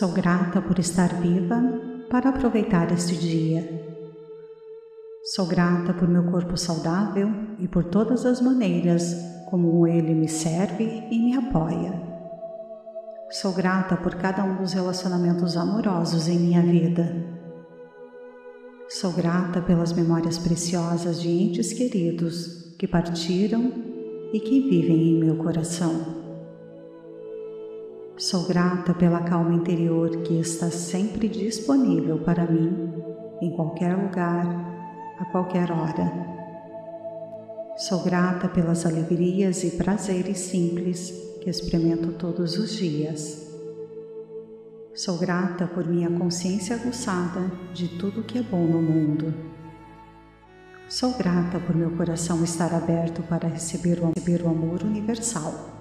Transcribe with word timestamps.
Sou 0.00 0.12
grata 0.12 0.62
por 0.62 0.78
estar 0.78 1.08
viva 1.20 1.62
para 2.08 2.30
aproveitar 2.30 2.90
este 2.90 3.14
dia. 3.18 3.68
Sou 5.34 5.44
grata 5.44 5.92
por 5.92 6.08
meu 6.08 6.24
corpo 6.30 6.56
saudável 6.56 7.28
e 7.58 7.68
por 7.68 7.84
todas 7.84 8.24
as 8.24 8.40
maneiras 8.40 9.14
como 9.50 9.86
ele 9.86 10.14
me 10.14 10.26
serve 10.26 11.06
e 11.10 11.18
me 11.18 11.36
apoia. 11.36 11.92
Sou 13.30 13.52
grata 13.52 13.94
por 13.94 14.14
cada 14.14 14.42
um 14.42 14.56
dos 14.56 14.72
relacionamentos 14.72 15.54
amorosos 15.54 16.28
em 16.28 16.38
minha 16.38 16.62
vida. 16.62 17.14
Sou 18.88 19.12
grata 19.12 19.60
pelas 19.60 19.92
memórias 19.92 20.38
preciosas 20.38 21.20
de 21.20 21.28
entes 21.28 21.74
queridos 21.74 22.74
que 22.78 22.88
partiram 22.88 23.70
e 24.32 24.40
que 24.40 24.62
vivem 24.62 25.10
em 25.10 25.20
meu 25.20 25.36
coração. 25.36 26.19
Sou 28.20 28.46
grata 28.46 28.92
pela 28.92 29.20
calma 29.20 29.54
interior 29.54 30.10
que 30.24 30.38
está 30.38 30.70
sempre 30.70 31.26
disponível 31.26 32.18
para 32.18 32.44
mim, 32.44 32.92
em 33.40 33.50
qualquer 33.56 33.96
lugar, 33.96 34.44
a 35.18 35.24
qualquer 35.32 35.72
hora. 35.72 36.12
Sou 37.78 38.04
grata 38.04 38.46
pelas 38.46 38.84
alegrias 38.84 39.64
e 39.64 39.70
prazeres 39.70 40.38
simples 40.38 41.10
que 41.40 41.48
experimento 41.48 42.12
todos 42.12 42.58
os 42.58 42.76
dias. 42.76 43.50
Sou 44.94 45.16
grata 45.16 45.66
por 45.66 45.86
minha 45.86 46.10
consciência 46.10 46.76
aguçada 46.76 47.50
de 47.72 47.88
tudo 47.96 48.22
que 48.22 48.38
é 48.38 48.42
bom 48.42 48.66
no 48.66 48.82
mundo. 48.82 49.32
Sou 50.90 51.16
grata 51.16 51.58
por 51.58 51.74
meu 51.74 51.92
coração 51.92 52.44
estar 52.44 52.74
aberto 52.74 53.22
para 53.22 53.48
receber 53.48 53.98
o, 53.98 54.12
amor 54.46 54.82
universal. 54.82 55.79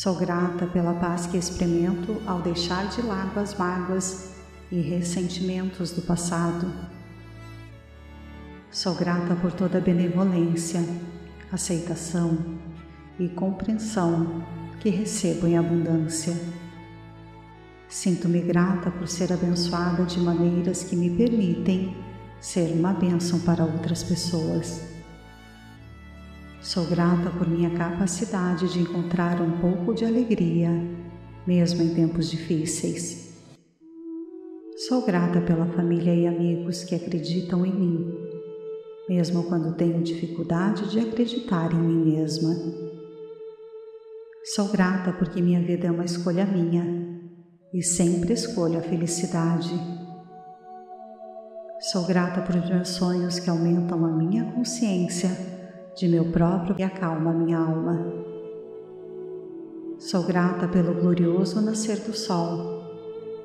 Sou 0.00 0.14
grata 0.14 0.64
pela 0.64 0.94
paz 0.94 1.26
que 1.26 1.36
experimento 1.36 2.22
ao 2.24 2.40
deixar 2.40 2.86
de 2.88 3.02
lado 3.02 3.36
as 3.40 3.58
mágoas 3.58 4.32
e 4.70 4.80
ressentimentos 4.80 5.90
do 5.90 6.02
passado. 6.02 6.72
Sou 8.70 8.94
grata 8.94 9.34
por 9.34 9.50
toda 9.50 9.78
a 9.78 9.80
benevolência, 9.80 10.84
aceitação 11.50 12.38
e 13.18 13.28
compreensão 13.28 14.46
que 14.78 14.88
recebo 14.88 15.48
em 15.48 15.58
abundância. 15.58 16.32
Sinto-me 17.88 18.40
grata 18.40 18.92
por 18.92 19.08
ser 19.08 19.32
abençoada 19.32 20.04
de 20.04 20.20
maneiras 20.20 20.84
que 20.84 20.94
me 20.94 21.10
permitem 21.10 21.96
ser 22.40 22.72
uma 22.72 22.92
bênção 22.92 23.40
para 23.40 23.64
outras 23.64 24.04
pessoas. 24.04 24.87
Sou 26.60 26.84
grata 26.86 27.30
por 27.30 27.48
minha 27.48 27.70
capacidade 27.70 28.72
de 28.72 28.80
encontrar 28.80 29.40
um 29.40 29.60
pouco 29.60 29.94
de 29.94 30.04
alegria, 30.04 30.68
mesmo 31.46 31.84
em 31.84 31.94
tempos 31.94 32.28
difíceis. 32.28 33.32
Sou 34.88 35.06
grata 35.06 35.40
pela 35.40 35.66
família 35.66 36.12
e 36.12 36.26
amigos 36.26 36.82
que 36.82 36.96
acreditam 36.96 37.64
em 37.64 37.72
mim, 37.72 38.12
mesmo 39.08 39.44
quando 39.44 39.76
tenho 39.76 40.02
dificuldade 40.02 40.90
de 40.90 40.98
acreditar 40.98 41.72
em 41.72 41.78
mim 41.78 42.16
mesma. 42.16 42.52
Sou 44.52 44.68
grata 44.68 45.12
porque 45.12 45.40
minha 45.40 45.62
vida 45.62 45.86
é 45.86 45.90
uma 45.92 46.04
escolha 46.04 46.44
minha 46.44 46.84
e 47.72 47.84
sempre 47.84 48.32
escolho 48.32 48.80
a 48.80 48.82
felicidade. 48.82 49.72
Sou 51.92 52.04
grata 52.04 52.42
por 52.42 52.56
meus 52.68 52.88
sonhos 52.88 53.38
que 53.38 53.48
aumentam 53.48 54.04
a 54.04 54.10
minha 54.10 54.50
consciência 54.50 55.57
de 55.98 56.06
meu 56.06 56.26
próprio 56.26 56.76
e 56.78 56.82
acalma 56.84 57.32
minha 57.32 57.58
alma. 57.58 58.06
Sou 59.98 60.22
grata 60.22 60.68
pelo 60.68 60.94
glorioso 60.94 61.60
nascer 61.60 61.98
do 61.98 62.16
sol, 62.16 62.84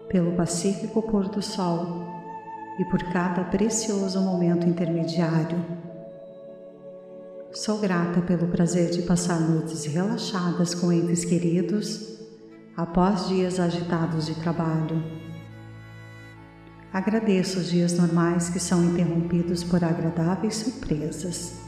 pelo 0.08 0.34
pacífico 0.34 1.02
pôr 1.02 1.30
do 1.30 1.42
sol 1.42 2.06
e 2.80 2.86
por 2.86 3.02
cada 3.12 3.44
precioso 3.46 4.22
momento 4.22 4.68
intermediário. 4.68 5.58
Sou 7.52 7.80
grata 7.80 8.22
pelo 8.22 8.48
prazer 8.48 8.92
de 8.92 9.02
passar 9.02 9.40
noites 9.40 9.86
relaxadas 9.86 10.76
com 10.76 10.92
entes 10.92 11.26
queridos 11.26 12.20
após 12.78 13.30
dias 13.30 13.60
agitados 13.60 14.28
de 14.28 14.36
trabalho. 14.36 15.04
Agradeço 16.92 17.58
os 17.58 17.72
dias 17.72 17.98
normais 17.98 18.50
que 18.50 18.60
são 18.60 18.84
interrompidos 18.84 19.64
por 19.64 19.84
agradáveis 19.84 20.56
surpresas. 20.58 21.63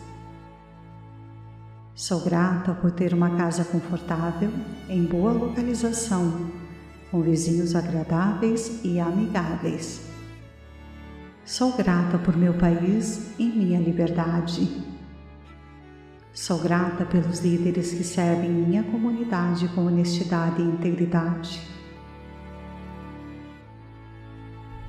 Sou 1.95 2.19
grata 2.19 2.73
por 2.73 2.91
ter 2.91 3.13
uma 3.13 3.37
casa 3.37 3.63
confortável, 3.63 4.51
em 4.89 5.05
boa 5.05 5.31
localização, 5.31 6.51
com 7.09 7.21
vizinhos 7.21 7.73
agradáveis 7.73 8.81
e 8.83 8.99
amigáveis. 8.99 10.01
Sou 11.45 11.71
grata 11.71 12.17
por 12.17 12.35
meu 12.35 12.53
país 12.53 13.31
e 13.39 13.45
minha 13.45 13.79
liberdade. 13.79 14.67
Sou 16.33 16.59
grata 16.59 17.05
pelos 17.05 17.39
líderes 17.39 17.93
que 17.93 18.03
servem 18.03 18.49
minha 18.49 18.83
comunidade 18.83 19.65
com 19.69 19.85
honestidade 19.85 20.61
e 20.61 20.65
integridade. 20.65 21.61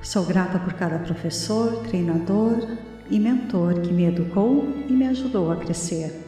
Sou 0.03 0.25
grata 0.25 0.59
por 0.59 0.73
cada 0.73 0.99
professor, 0.99 1.85
treinador 1.85 2.67
e 3.09 3.21
mentor 3.21 3.81
que 3.81 3.93
me 3.93 4.07
educou 4.07 4.75
e 4.89 4.93
me 4.93 5.07
ajudou 5.07 5.53
a 5.53 5.57
crescer. 5.57 6.26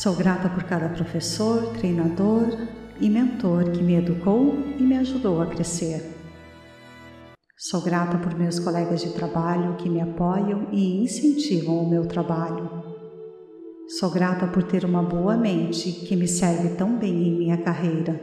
Sou 0.00 0.14
grata 0.14 0.48
por 0.48 0.62
cada 0.62 0.88
professor, 0.90 1.72
treinador 1.72 2.56
e 3.00 3.10
mentor 3.10 3.72
que 3.72 3.82
me 3.82 3.96
educou 3.96 4.54
e 4.78 4.82
me 4.84 4.96
ajudou 4.96 5.42
a 5.42 5.46
crescer. 5.46 6.14
Sou 7.56 7.82
grata 7.82 8.16
por 8.16 8.32
meus 8.38 8.60
colegas 8.60 9.00
de 9.00 9.10
trabalho 9.10 9.74
que 9.74 9.90
me 9.90 10.00
apoiam 10.00 10.68
e 10.70 11.02
incentivam 11.02 11.82
o 11.82 11.90
meu 11.90 12.06
trabalho. 12.06 12.70
Sou 13.98 14.08
grata 14.08 14.46
por 14.46 14.62
ter 14.62 14.84
uma 14.84 15.02
boa 15.02 15.36
mente 15.36 15.90
que 15.90 16.14
me 16.14 16.28
serve 16.28 16.76
tão 16.76 16.96
bem 16.96 17.30
em 17.30 17.36
minha 17.36 17.58
carreira. 17.60 18.20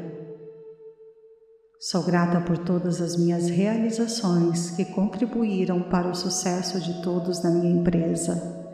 Sou 1.77 2.03
grata 2.03 2.39
por 2.39 2.57
todas 2.57 3.01
as 3.01 3.17
minhas 3.17 3.49
realizações 3.49 4.71
que 4.71 4.85
contribuíram 4.85 5.81
para 5.81 6.07
o 6.07 6.15
sucesso 6.15 6.79
de 6.79 7.01
todos 7.01 7.43
na 7.43 7.49
minha 7.49 7.81
empresa. 7.81 8.64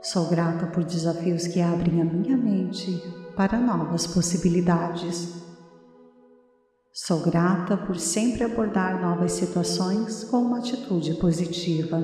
Sou 0.00 0.28
grata 0.28 0.66
por 0.66 0.84
desafios 0.84 1.48
que 1.48 1.60
abrem 1.60 2.00
a 2.00 2.04
minha 2.04 2.36
mente 2.36 3.02
para 3.36 3.58
novas 3.58 4.06
possibilidades. 4.06 5.34
Sou 6.92 7.20
grata 7.20 7.76
por 7.76 7.98
sempre 7.98 8.44
abordar 8.44 9.00
novas 9.00 9.32
situações 9.32 10.22
com 10.24 10.38
uma 10.38 10.58
atitude 10.58 11.14
positiva. 11.14 12.00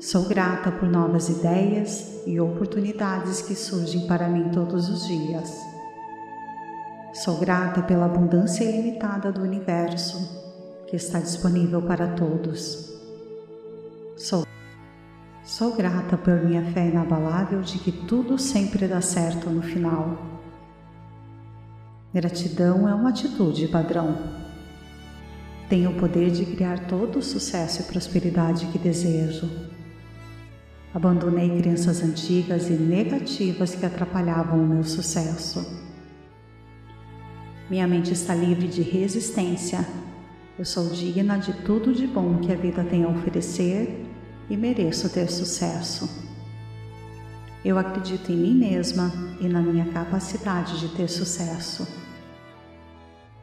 Sou 0.00 0.28
grata 0.28 0.70
por 0.70 0.88
novas 0.88 1.28
ideias 1.28 2.22
e 2.24 2.40
oportunidades 2.40 3.42
que 3.42 3.56
surgem 3.56 4.06
para 4.06 4.28
mim 4.28 4.50
todos 4.52 4.88
os 4.88 5.04
dias. 5.08 5.52
Sou 7.12 7.38
grata 7.38 7.82
pela 7.82 8.06
abundância 8.06 8.62
ilimitada 8.62 9.32
do 9.32 9.42
universo 9.42 10.84
que 10.86 10.94
está 10.94 11.18
disponível 11.18 11.82
para 11.82 12.14
todos. 12.14 12.96
Sou 14.16 14.46
Sou 15.48 15.74
grata 15.74 16.14
por 16.14 16.44
minha 16.44 16.62
fé 16.72 16.88
inabalável 16.88 17.62
de 17.62 17.78
que 17.78 17.90
tudo 17.90 18.36
sempre 18.36 18.86
dá 18.86 19.00
certo 19.00 19.48
no 19.48 19.62
final. 19.62 20.18
Gratidão 22.12 22.86
é 22.86 22.94
uma 22.94 23.08
atitude 23.08 23.66
padrão. 23.66 24.14
Tenho 25.66 25.92
o 25.92 25.94
poder 25.94 26.30
de 26.30 26.44
criar 26.44 26.86
todo 26.86 27.20
o 27.20 27.22
sucesso 27.22 27.80
e 27.80 27.84
prosperidade 27.86 28.66
que 28.66 28.78
desejo. 28.78 29.48
Abandonei 30.92 31.48
crenças 31.62 32.02
antigas 32.02 32.68
e 32.68 32.74
negativas 32.74 33.74
que 33.74 33.86
atrapalhavam 33.86 34.62
o 34.62 34.68
meu 34.68 34.84
sucesso. 34.84 35.66
Minha 37.70 37.88
mente 37.88 38.12
está 38.12 38.34
livre 38.34 38.68
de 38.68 38.82
resistência. 38.82 39.82
Eu 40.58 40.66
sou 40.66 40.90
digna 40.90 41.38
de 41.38 41.54
tudo 41.62 41.94
de 41.94 42.06
bom 42.06 42.36
que 42.36 42.52
a 42.52 42.56
vida 42.56 42.84
tem 42.84 43.04
a 43.04 43.08
oferecer 43.08 44.07
e 44.50 44.56
mereço 44.56 45.08
ter 45.10 45.30
sucesso. 45.30 46.08
Eu 47.64 47.76
acredito 47.76 48.30
em 48.32 48.36
mim 48.36 48.54
mesma 48.54 49.12
e 49.40 49.48
na 49.48 49.60
minha 49.60 49.92
capacidade 49.92 50.78
de 50.80 50.88
ter 50.96 51.08
sucesso. 51.08 51.86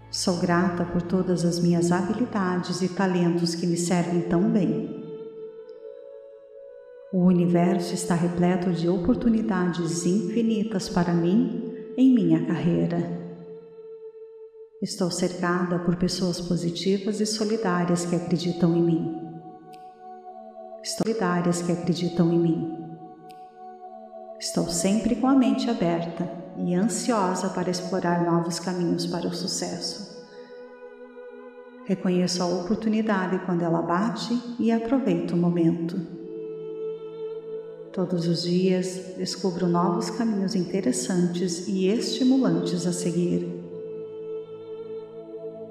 Sou 0.10 0.38
grata 0.38 0.86
por 0.86 1.02
todas 1.02 1.44
as 1.44 1.60
minhas 1.60 1.92
habilidades 1.92 2.82
e 2.82 2.88
talentos 2.88 3.54
que 3.54 3.68
me 3.68 3.78
servem 3.78 4.22
tão 4.22 4.50
bem. 4.50 5.04
O 7.12 7.26
universo 7.26 7.94
está 7.94 8.16
repleto 8.16 8.72
de 8.72 8.88
oportunidades 8.88 10.06
infinitas 10.06 10.90
para 10.90 11.14
mim 11.14 11.74
em 11.98 12.14
minha 12.14 12.46
carreira. 12.46 12.98
Estou 14.82 15.12
cercada 15.12 15.80
por 15.80 15.96
pessoas 15.98 16.40
positivas 16.42 17.20
e 17.20 17.26
solidárias 17.26 18.06
que 18.06 18.16
acreditam 18.16 18.76
em 18.76 18.84
mim 18.84 19.25
solidárias 20.86 21.62
que 21.62 21.72
acreditam 21.72 22.32
em 22.32 22.40
mim. 22.40 22.86
Estou 24.40 24.70
sempre 24.70 25.16
com 25.16 25.28
a 25.28 25.34
mente 25.34 25.70
aberta 25.70 26.30
e 26.58 26.76
ansiosa 26.76 27.50
para 27.50 27.72
explorar 27.72 28.24
novos 28.24 28.60
caminhos 28.60 29.06
para 29.08 29.28
o 29.28 29.34
sucesso. 29.34 30.16
Reconheço 31.86 32.42
a 32.42 32.48
oportunidade 32.48 33.40
quando 33.46 33.64
ela 33.64 33.82
bate 33.82 34.40
e 34.60 34.72
aproveito 34.72 35.32
o 35.32 35.38
momento. 35.38 36.00
Todos 37.94 38.28
os 38.28 38.44
dias 38.44 39.14
descubro 39.18 39.68
novos 39.68 40.10
caminhos 40.10 40.54
interessantes 40.54 41.68
e 41.68 41.88
estimulantes 41.88 42.86
a 42.86 42.92
seguir. 42.92 43.55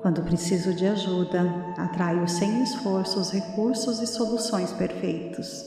Quando 0.04 0.20
preciso 0.20 0.74
de 0.74 0.86
ajuda, 0.86 1.50
atraio 1.78 2.28
sem 2.28 2.62
esforço 2.62 3.18
os 3.18 3.30
recursos 3.30 4.02
e 4.02 4.06
soluções 4.06 4.70
perfeitos. 4.70 5.64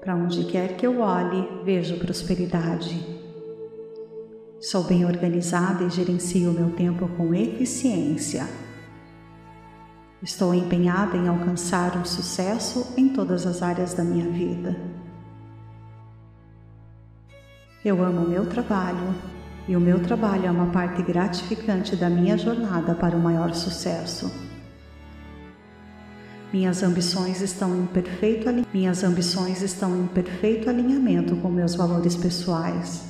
Para 0.00 0.16
onde 0.16 0.44
quer 0.44 0.74
que 0.78 0.86
eu 0.86 1.00
olhe, 1.00 1.46
vejo 1.62 1.98
prosperidade. 1.98 2.98
Sou 4.58 4.84
bem 4.84 5.04
organizada 5.04 5.84
e 5.84 5.90
gerencio 5.90 6.50
meu 6.50 6.70
tempo 6.70 7.06
com 7.08 7.34
eficiência. 7.34 8.48
Estou 10.22 10.54
empenhada 10.54 11.14
em 11.14 11.28
alcançar 11.28 12.00
o 12.00 12.06
sucesso 12.06 12.94
em 12.96 13.10
todas 13.10 13.46
as 13.46 13.62
áreas 13.62 13.92
da 13.92 14.02
minha 14.02 14.30
vida. 14.30 14.74
Eu 17.84 18.02
amo 18.02 18.26
meu 18.26 18.46
trabalho 18.46 19.14
e 19.70 19.76
o 19.76 19.80
meu 19.80 20.02
trabalho 20.02 20.46
é 20.46 20.50
uma 20.50 20.66
parte 20.72 21.00
gratificante 21.00 21.94
da 21.94 22.10
minha 22.10 22.36
jornada 22.36 22.92
para 22.92 23.16
o 23.16 23.20
maior 23.20 23.54
sucesso. 23.54 24.28
Minhas 26.52 26.82
ambições 26.82 27.40
estão 27.40 27.76
em 27.76 27.86
perfeito 27.86 28.48
minhas 28.74 29.04
ambições 29.04 29.62
estão 29.62 29.96
em 29.96 30.08
perfeito 30.08 30.68
alinhamento 30.68 31.36
com 31.36 31.48
meus 31.48 31.76
valores 31.76 32.16
pessoais. 32.16 33.04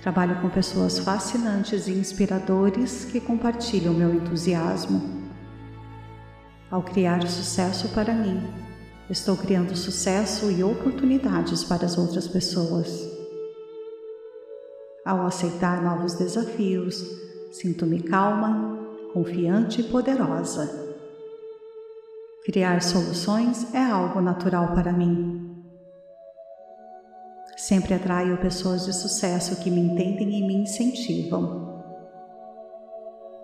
Trabalho 0.00 0.40
com 0.40 0.48
pessoas 0.48 0.98
fascinantes 0.98 1.86
e 1.86 1.92
inspiradores 1.92 3.04
que 3.04 3.20
compartilham 3.20 3.92
meu 3.92 4.14
entusiasmo. 4.14 5.28
Ao 6.70 6.82
criar 6.82 7.20
sucesso 7.28 7.90
para 7.90 8.14
mim, 8.14 8.42
estou 9.10 9.36
criando 9.36 9.76
sucesso 9.76 10.50
e 10.50 10.64
oportunidades 10.64 11.62
para 11.64 11.84
as 11.84 11.98
outras 11.98 12.26
pessoas. 12.26 13.17
Ao 15.04 15.26
aceitar 15.26 15.82
novos 15.82 16.14
desafios, 16.14 17.02
sinto-me 17.52 18.02
calma, 18.02 18.78
confiante 19.12 19.80
e 19.80 19.84
poderosa. 19.84 20.88
Criar 22.44 22.82
soluções 22.82 23.74
é 23.74 23.84
algo 23.84 24.20
natural 24.20 24.74
para 24.74 24.92
mim. 24.92 25.48
Sempre 27.56 27.94
atraio 27.94 28.38
pessoas 28.38 28.86
de 28.86 28.92
sucesso 28.92 29.60
que 29.62 29.70
me 29.70 29.80
entendem 29.80 30.38
e 30.38 30.46
me 30.46 30.54
incentivam. 30.54 31.82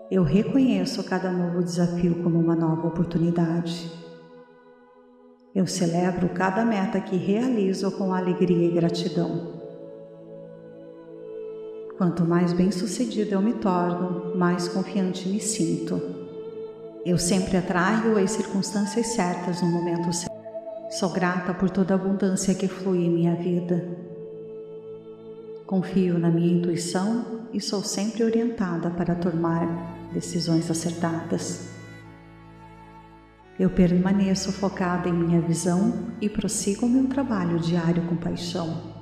Eu 0.09 0.23
reconheço 0.23 1.03
cada 1.03 1.31
novo 1.31 1.63
desafio 1.63 2.23
como 2.23 2.39
uma 2.39 2.55
nova 2.55 2.87
oportunidade. 2.87 3.91
Eu 5.53 5.65
celebro 5.65 6.29
cada 6.29 6.63
meta 6.63 7.01
que 7.01 7.15
realizo 7.15 7.91
com 7.91 8.13
alegria 8.13 8.67
e 8.67 8.71
gratidão. 8.71 9.54
Quanto 11.97 12.25
mais 12.25 12.53
bem-sucedido 12.53 13.33
eu 13.33 13.41
me 13.41 13.53
torno, 13.53 14.35
mais 14.35 14.67
confiante 14.67 15.27
me 15.29 15.39
sinto 15.39 16.15
eu 17.05 17.19
sempre 17.19 17.55
atraio 17.55 18.17
as 18.17 18.31
circunstâncias 18.31 19.05
certas 19.09 19.61
no 19.61 19.67
momento 19.67 20.11
certo. 20.11 20.33
Sou 20.89 21.11
grata 21.11 21.53
por 21.53 21.69
toda 21.69 21.93
a 21.93 21.97
abundância 21.97 22.55
que 22.55 22.67
flui 22.67 23.05
em 23.05 23.11
minha 23.11 23.35
vida. 23.35 23.87
Confio 25.67 26.17
na 26.17 26.31
minha 26.31 26.51
intuição 26.51 27.43
e 27.53 27.61
sou 27.61 27.83
sempre 27.83 28.23
orientada 28.23 28.89
para 28.89 29.13
tomar 29.13 30.09
decisões 30.13 30.69
acertadas. 30.71 31.69
Eu 33.59 33.69
permaneço 33.69 34.51
focada 34.51 35.07
em 35.07 35.13
minha 35.13 35.41
visão 35.41 36.07
e 36.19 36.27
prossigo 36.27 36.89
meu 36.89 37.07
trabalho 37.07 37.59
diário 37.59 38.01
com 38.07 38.15
paixão. 38.15 38.94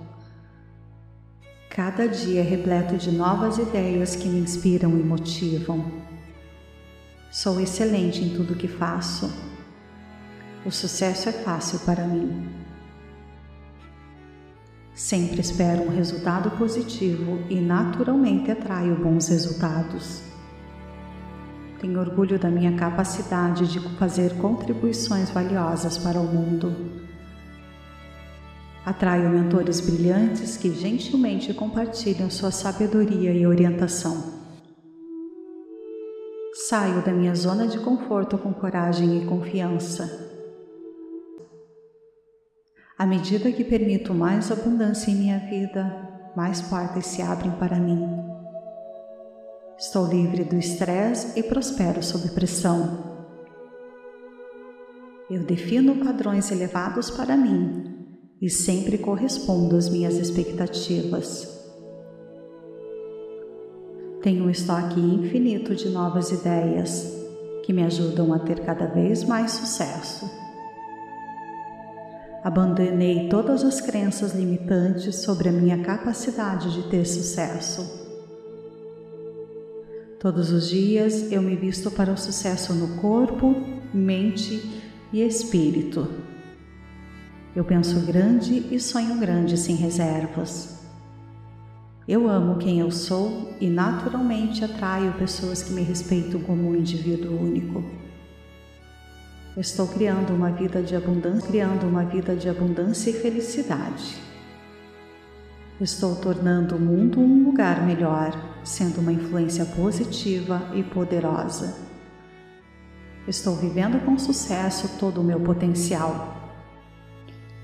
Cada 1.76 2.08
dia 2.08 2.42
é 2.42 2.44
repleto 2.44 2.98
de 2.98 3.12
novas 3.12 3.58
ideias 3.58 4.16
que 4.16 4.30
me 4.30 4.40
inspiram 4.40 4.92
e 4.92 5.02
motivam. 5.02 5.92
Sou 7.32 7.60
excelente 7.60 8.24
em 8.24 8.30
tudo 8.30 8.54
que 8.54 8.68
faço. 8.68 9.34
O 10.64 10.70
sucesso 10.70 11.30
é 11.30 11.32
fácil 11.32 11.80
para 11.80 12.06
mim. 12.06 12.48
Sempre 14.94 15.42
espero 15.42 15.82
um 15.82 15.90
resultado 15.90 16.52
positivo 16.52 17.40
e 17.50 17.60
naturalmente 17.60 18.52
atraio 18.52 18.96
bons 18.96 19.30
resultados. 19.30 20.22
Tenho 21.82 22.00
orgulho 22.00 22.38
da 22.38 22.52
minha 22.52 22.74
capacidade 22.76 23.68
de 23.68 23.80
fazer 23.98 24.38
contribuições 24.38 25.32
valiosas 25.32 25.98
para 25.98 26.20
o 26.20 26.24
mundo. 26.24 27.03
Atraio 28.86 29.30
mentores 29.30 29.80
brilhantes 29.80 30.58
que 30.58 30.70
gentilmente 30.74 31.54
compartilham 31.54 32.30
sua 32.30 32.52
sabedoria 32.52 33.32
e 33.32 33.48
orientação. 33.48 34.44
Saio 36.68 37.02
da 37.02 37.14
minha 37.14 37.34
zona 37.34 37.66
de 37.66 37.80
conforto 37.80 38.38
com 38.38 38.54
coragem 38.54 39.24
e 39.24 39.26
confiança. 39.26 40.30
À 42.98 43.06
medida 43.06 43.54
que 43.54 43.64
permito 43.64 44.14
mais 44.14 44.52
abundância 44.52 45.10
em 45.10 45.16
minha 45.16 45.40
vida, 45.40 46.32
mais 46.36 46.62
portas 46.62 47.06
se 47.06 47.22
abrem 47.22 47.52
para 47.54 47.80
mim. 47.80 48.06
Estou 49.78 50.06
livre 50.06 50.44
do 50.44 50.58
estresse 50.58 51.40
e 51.40 51.44
prospero 51.44 52.04
sob 52.04 52.28
pressão. 52.32 53.14
Eu 55.30 55.42
defino 55.46 56.04
padrões 56.04 56.52
elevados 56.52 57.10
para 57.10 57.38
mim 57.38 57.93
e 58.44 58.50
sempre 58.50 58.98
correspondo 58.98 59.78
às 59.78 59.88
minhas 59.88 60.16
expectativas. 60.16 61.48
Tenho 64.22 64.44
um 64.44 64.50
estoque 64.50 65.00
infinito 65.00 65.74
de 65.74 65.88
novas 65.88 66.30
ideias 66.30 67.10
que 67.64 67.72
me 67.72 67.84
ajudam 67.84 68.34
a 68.34 68.40
ter 68.40 68.60
cada 68.60 68.86
vez 68.86 69.24
mais 69.24 69.52
sucesso. 69.52 70.30
Abandonei 72.44 73.30
todas 73.30 73.64
as 73.64 73.80
crenças 73.80 74.34
limitantes 74.36 75.16
sobre 75.22 75.48
a 75.48 75.52
minha 75.54 75.82
capacidade 75.82 76.74
de 76.74 76.90
ter 76.90 77.06
sucesso. 77.06 78.04
Todos 80.20 80.52
os 80.52 80.68
dias 80.68 81.32
eu 81.32 81.42
me 81.42 81.56
visto 81.56 81.90
para 81.90 82.12
o 82.12 82.18
sucesso 82.18 82.74
no 82.74 82.98
corpo, 82.98 83.56
mente 83.94 84.84
e 85.14 85.22
espírito. 85.22 86.33
Eu 87.56 87.64
penso 87.64 88.00
grande 88.00 88.68
e 88.72 88.80
sonho 88.80 89.20
grande 89.20 89.58
sem 89.58 89.76
reservas. 89.76 90.80
Eu 92.08 92.28
amo 92.28 92.58
quem 92.58 92.80
eu 92.80 92.90
sou 92.90 93.54
e 93.62 93.70
naturalmente 93.70 94.66
atraio 94.66 95.14
pessoas 95.14 95.62
que 95.62 95.72
me 95.72 95.84
respeitam 95.84 96.42
como 96.42 96.70
um 96.70 96.76
indivíduo 96.76 97.40
único. 97.40 97.84
Estou 99.56 99.88
criando 99.88 100.34
uma 100.34 100.50
vida 100.50 100.82
de 100.82 100.96
abundância, 100.96 101.48
criando 101.48 101.88
uma 101.88 102.04
vida 102.04 102.36
de 102.36 102.50
abundância 102.50 103.12
e 103.12 103.14
felicidade. 103.14 104.18
Estou 105.80 106.16
tornando 106.16 106.76
o 106.76 106.80
mundo 106.80 107.20
um 107.20 107.46
lugar 107.46 107.86
melhor, 107.86 108.36
sendo 108.64 109.00
uma 109.00 109.14
influência 109.14 109.64
positiva 109.64 110.72
e 110.74 110.82
poderosa. 110.82 111.76
Estou 113.28 113.56
vivendo 113.56 114.04
com 114.04 114.18
sucesso 114.18 114.98
todo 115.00 115.22
o 115.22 115.24
meu 115.24 115.40
potencial. 115.40 116.43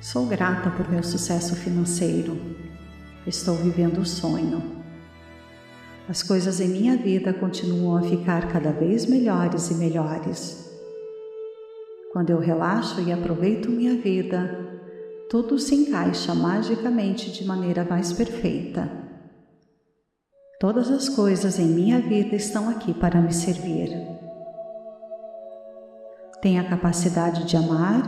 Sou 0.02 0.26
grata 0.26 0.70
por 0.70 0.90
meu 0.90 1.04
sucesso 1.04 1.56
financeiro 1.56 2.60
Estou 3.28 3.54
vivendo 3.54 4.00
o 4.00 4.06
sonho. 4.06 4.64
As 6.08 6.24
coisas 6.24 6.60
em 6.60 6.70
minha 6.70 6.98
vida 6.98 7.34
continuam 7.34 7.98
a 7.98 8.02
ficar 8.02 8.48
cada 8.48 8.72
vez 8.72 9.06
melhores 9.06 9.70
e 9.70 9.76
melhores. 9.76 10.68
Quando 12.12 12.32
eu 12.32 12.40
relaxo 12.40 13.02
e 13.02 13.12
aproveito 13.12 13.70
minha 13.70 13.96
vida, 13.96 14.82
tudo 15.30 15.60
se 15.60 15.76
encaixa 15.76 16.34
magicamente 16.34 17.30
de 17.30 17.46
maneira 17.46 17.84
mais 17.84 18.12
perfeita. 18.12 18.90
Todas 20.60 20.90
as 20.90 21.08
coisas 21.08 21.60
em 21.60 21.68
minha 21.68 22.00
vida 22.00 22.36
estão 22.36 22.68
aqui 22.70 22.94
para 22.94 23.22
me 23.22 23.32
servir. 23.32 23.90
Tenho 26.42 26.62
a 26.62 26.66
capacidade 26.68 27.44
de 27.44 27.56
amar, 27.56 28.02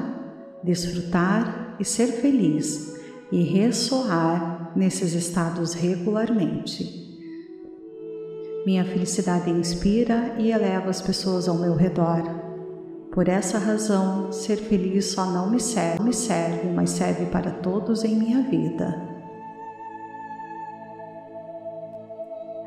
desfrutar 0.64 1.61
e 1.82 1.86
ser 1.86 2.08
feliz 2.22 2.96
e 3.32 3.42
ressoar 3.42 4.72
nesses 4.76 5.14
estados 5.14 5.74
regularmente. 5.74 7.02
Minha 8.68 8.86
felicidade 8.86 9.50
inspira 9.50 10.36
e 10.38 10.52
eleva 10.52 10.92
as 10.92 11.02
pessoas 11.02 11.50
ao 11.50 11.58
meu 11.58 11.74
redor. 11.74 12.22
Por 13.12 13.28
essa 13.28 13.58
razão, 13.58 14.32
ser 14.32 14.58
feliz 14.58 15.08
só 15.08 15.26
não 15.26 15.50
me 15.50 15.60
serve, 15.60 16.04
me 16.04 16.14
serve, 16.14 16.70
mas 16.70 16.92
serve 16.92 17.26
para 17.26 17.50
todos 17.50 18.04
em 18.04 18.16
minha 18.16 18.44
vida. 18.44 19.10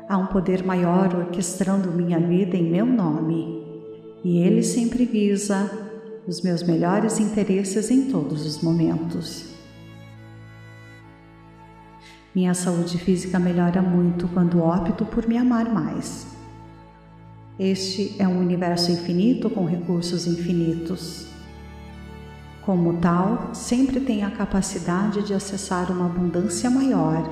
Há 0.09 0.17
um 0.17 0.27
poder 0.27 0.63
maior 0.65 1.15
orquestrando 1.15 1.89
minha 1.89 2.19
vida 2.19 2.57
em 2.57 2.69
meu 2.69 2.85
nome, 2.85 3.63
e 4.25 4.39
ele 4.39 4.61
sempre 4.61 5.05
visa 5.05 5.84
os 6.27 6.41
meus 6.41 6.63
melhores 6.63 7.19
interesses 7.19 7.91
em 7.91 8.09
todos 8.09 8.45
os 8.45 8.61
momentos. 8.61 9.45
Minha 12.33 12.53
saúde 12.53 12.97
física 12.97 13.39
melhora 13.39 13.81
muito 13.81 14.27
quando 14.29 14.61
opto 14.61 15.05
por 15.05 15.27
me 15.27 15.37
amar 15.37 15.71
mais. 15.71 16.25
Este 17.59 18.15
é 18.19 18.27
um 18.27 18.39
universo 18.39 18.91
infinito 18.91 19.49
com 19.49 19.65
recursos 19.65 20.25
infinitos. 20.25 21.27
Como 22.63 22.97
tal, 22.97 23.53
sempre 23.53 23.99
tenho 23.99 24.27
a 24.27 24.31
capacidade 24.31 25.21
de 25.21 25.33
acessar 25.33 25.91
uma 25.91 26.07
abundância 26.07 26.69
maior, 26.69 27.29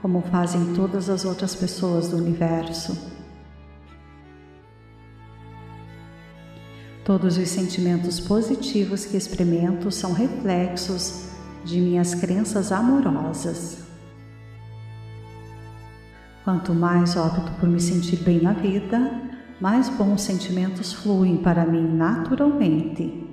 como 0.00 0.22
fazem 0.22 0.74
todas 0.74 1.10
as 1.10 1.26
outras 1.26 1.54
pessoas 1.54 2.08
do 2.08 2.16
universo. 2.16 3.11
Todos 7.04 7.36
os 7.36 7.48
sentimentos 7.48 8.20
positivos 8.20 9.04
que 9.04 9.16
experimento 9.16 9.90
são 9.90 10.12
reflexos 10.12 11.24
de 11.64 11.80
minhas 11.80 12.14
crenças 12.14 12.70
amorosas. 12.70 13.78
Quanto 16.44 16.72
mais 16.74 17.16
opto 17.16 17.52
por 17.58 17.68
me 17.68 17.80
sentir 17.80 18.16
bem 18.22 18.40
na 18.40 18.52
vida, 18.52 19.20
mais 19.60 19.88
bons 19.88 20.22
sentimentos 20.22 20.92
fluem 20.92 21.36
para 21.36 21.66
mim 21.66 21.96
naturalmente. 21.96 23.26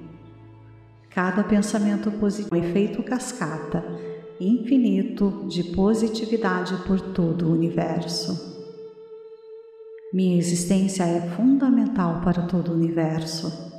Cada 1.10 1.44
pensamento 1.44 2.12
positivo 2.12 2.56
é 2.56 2.60
um 2.60 2.64
efeito 2.64 3.04
cascata 3.04 3.84
infinito 4.40 5.46
de 5.50 5.64
positividade 5.76 6.76
por 6.88 7.00
todo 7.00 7.48
o 7.48 7.52
universo. 7.52 8.49
Minha 10.12 10.40
existência 10.40 11.04
é 11.04 11.22
fundamental 11.36 12.20
para 12.24 12.42
todo 12.42 12.72
o 12.72 12.74
universo. 12.74 13.72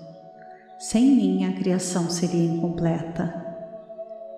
Sem 0.79 1.17
mim, 1.17 1.45
a 1.45 1.53
criação 1.55 2.09
seria 2.09 2.45
incompleta. 2.45 3.35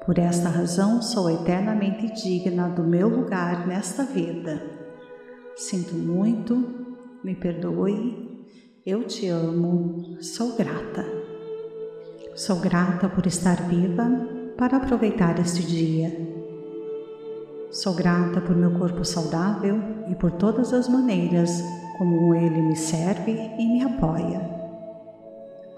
Por 0.06 0.18
esta 0.18 0.48
razão, 0.48 1.02
sou 1.02 1.30
eternamente 1.30 2.10
digna 2.14 2.70
do 2.70 2.82
meu 2.82 3.10
lugar 3.10 3.66
nesta 3.66 4.04
vida. 4.04 4.62
Sinto 5.54 5.94
muito, 5.94 6.96
me 7.22 7.34
perdoe, 7.34 8.46
eu 8.86 9.04
te 9.04 9.28
amo, 9.28 10.16
sou 10.18 10.56
grata. 10.56 11.04
Sou 12.34 12.56
grata 12.56 13.06
por 13.06 13.26
estar 13.26 13.68
viva 13.68 14.10
para 14.56 14.78
aproveitar 14.78 15.38
este 15.38 15.62
dia. 15.62 16.10
Sou 17.70 17.94
grata 17.94 18.40
por 18.40 18.56
meu 18.56 18.78
corpo 18.78 19.04
saudável 19.04 19.78
e 20.10 20.14
por 20.14 20.30
todas 20.32 20.72
as 20.72 20.88
maneiras 20.88 21.62
como 21.98 22.34
ele 22.34 22.60
me 22.60 22.76
serve 22.76 23.32
e 23.58 23.66
me 23.66 23.82
apoia. 23.82 24.40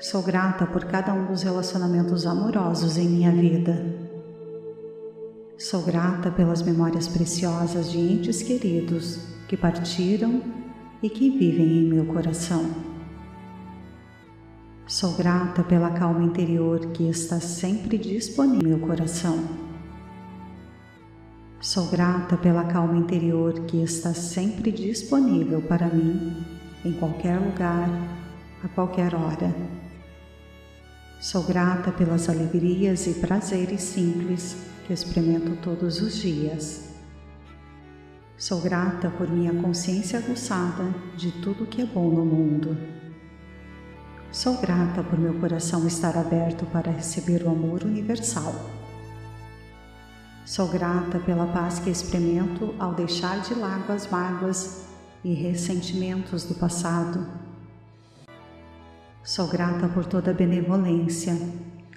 Sou 0.00 0.22
grata 0.22 0.66
por 0.66 0.84
cada 0.84 1.12
um 1.12 1.26
dos 1.26 1.42
relacionamentos 1.42 2.26
amorosos 2.26 2.98
em 2.98 3.08
minha 3.08 3.32
vida. 3.32 3.84
Sou 5.56 5.82
grata 5.82 6.30
pelas 6.30 6.62
memórias 6.62 7.08
preciosas 7.08 7.90
de 7.90 7.98
entes 7.98 8.42
queridos 8.42 9.20
que 9.48 9.56
partiram 9.56 10.42
e 11.02 11.08
que 11.08 11.30
vivem 11.30 11.84
em 11.84 11.88
meu 11.88 12.06
coração. 12.06 12.64
Sou 14.86 15.12
grata 15.12 15.62
pela 15.62 15.90
calma 15.90 16.22
interior 16.22 16.80
que 16.92 17.08
está 17.08 17.40
sempre 17.40 17.96
disponível 17.96 18.76
em 18.76 18.78
meu 18.78 18.86
coração. 18.86 19.63
Sou 21.64 21.86
grata 21.86 22.36
pela 22.36 22.62
calma 22.64 22.98
interior 22.98 23.60
que 23.60 23.82
está 23.82 24.12
sempre 24.12 24.70
disponível 24.70 25.62
para 25.62 25.86
mim, 25.88 26.44
em 26.84 26.92
qualquer 26.92 27.38
lugar, 27.38 27.88
a 28.62 28.68
qualquer 28.68 29.14
hora. 29.14 29.50
Sou 31.18 31.42
grata 31.42 31.90
pelas 31.90 32.28
alegrias 32.28 33.06
e 33.06 33.14
prazeres 33.14 33.80
simples 33.80 34.58
que 34.86 34.92
experimento 34.92 35.56
todos 35.62 36.02
os 36.02 36.16
dias. 36.16 36.96
Sou 38.36 38.60
grata 38.60 39.08
por 39.08 39.30
minha 39.30 39.54
consciência 39.54 40.18
aguçada 40.18 40.94
de 41.16 41.32
tudo 41.40 41.64
que 41.64 41.80
é 41.80 41.86
bom 41.86 42.10
no 42.10 42.26
mundo. 42.26 42.76
Sou 44.30 44.60
grata 44.60 45.02
por 45.02 45.18
meu 45.18 45.32
coração 45.40 45.86
estar 45.86 46.14
aberto 46.18 46.66
para 46.66 46.92
receber 46.92 47.42
o 47.42 47.48
amor 47.48 47.84
universal. 47.84 48.83
Sou 50.44 50.68
grata 50.68 51.18
pela 51.20 51.46
paz 51.46 51.78
que 51.78 51.88
experimento 51.88 52.74
ao 52.78 52.92
deixar 52.92 53.40
de 53.40 53.54
lado 53.54 53.90
as 53.90 54.06
mágoas 54.10 54.84
e 55.24 55.32
ressentimentos 55.32 56.44
do 56.44 56.54
passado. 56.54 57.26
Sou 59.22 59.48
grata 59.48 59.88
por 59.88 60.04
toda 60.04 60.32
a 60.32 60.34
benevolência, 60.34 61.34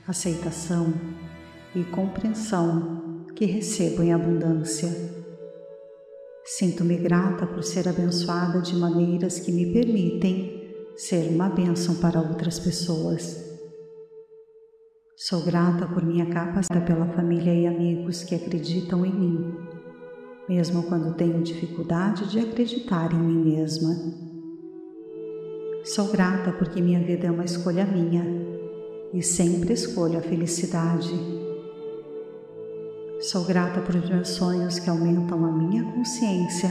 aceitação 0.07 0.93
e 1.75 1.83
compreensão 1.83 3.25
que 3.35 3.43
recebo 3.43 4.01
em 4.01 4.13
abundância. 4.13 4.95
Sinto-me 6.45 6.95
grata 6.95 7.45
por 7.45 7.65
ser 7.65 7.89
abençoada 7.89 8.61
de 8.61 8.77
maneiras 8.77 9.39
que 9.39 9.51
me 9.51 9.73
permitem 9.73 10.73
ser 10.95 11.29
uma 11.29 11.49
bênção 11.49 11.95
para 11.95 12.21
outras 12.21 12.57
pessoas. 12.57 13.46
Sou 15.19 15.43
grata 15.43 15.87
por 15.87 16.05
minha 16.05 16.27
capacidade 16.27 16.85
pela 16.85 17.07
família 17.07 17.51
e 17.51 17.65
amigos 17.65 18.23
que 18.23 18.35
acreditam 18.35 19.03
em 19.03 19.11
mim, 19.11 19.57
mesmo 20.47 20.83
quando 20.83 21.15
tenho 21.15 21.41
dificuldade 21.41 22.29
de 22.29 22.39
acreditar 22.39 23.11
em 23.11 23.17
mim 23.17 23.55
mesma. 23.55 23.95
Sou 25.83 26.11
grata 26.11 26.51
porque 26.51 26.83
minha 26.83 26.99
vida 26.99 27.25
é 27.25 27.31
uma 27.31 27.45
escolha 27.45 27.83
minha 27.83 28.23
e 29.11 29.23
sempre 29.23 29.73
escolho 29.73 30.19
a 30.19 30.21
felicidade. 30.21 31.19
Sou 33.19 33.43
grata 33.43 33.81
por 33.81 33.95
meus 33.95 34.29
sonhos 34.29 34.77
que 34.77 34.87
aumentam 34.87 35.43
a 35.43 35.51
minha 35.51 35.83
consciência 35.93 36.69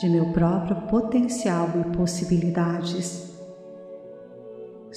de 0.00 0.08
meu 0.08 0.32
próprio 0.32 0.74
potencial 0.88 1.68
e 1.78 1.96
possibilidades. 1.96 3.27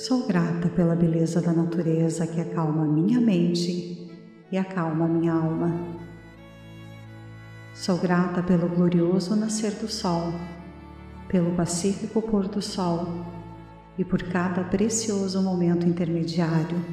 Sou 0.01 0.25
grata 0.25 0.67
pela 0.67 0.95
beleza 0.95 1.39
da 1.39 1.53
natureza 1.53 2.25
que 2.25 2.41
acalma 2.41 2.83
minha 2.85 3.21
mente 3.21 4.09
e 4.51 4.57
acalma 4.57 5.07
minha 5.07 5.31
alma. 5.31 5.71
Sou 7.71 7.99
grata 7.99 8.41
pelo 8.41 8.67
glorioso 8.67 9.35
nascer 9.35 9.73
do 9.73 9.87
sol, 9.87 10.33
pelo 11.27 11.51
pacífico 11.55 12.19
pôr 12.19 12.47
do 12.47 12.63
sol 12.63 13.23
e 13.95 14.03
por 14.03 14.23
cada 14.23 14.63
precioso 14.63 15.39
momento 15.39 15.87
intermediário. 15.87 16.83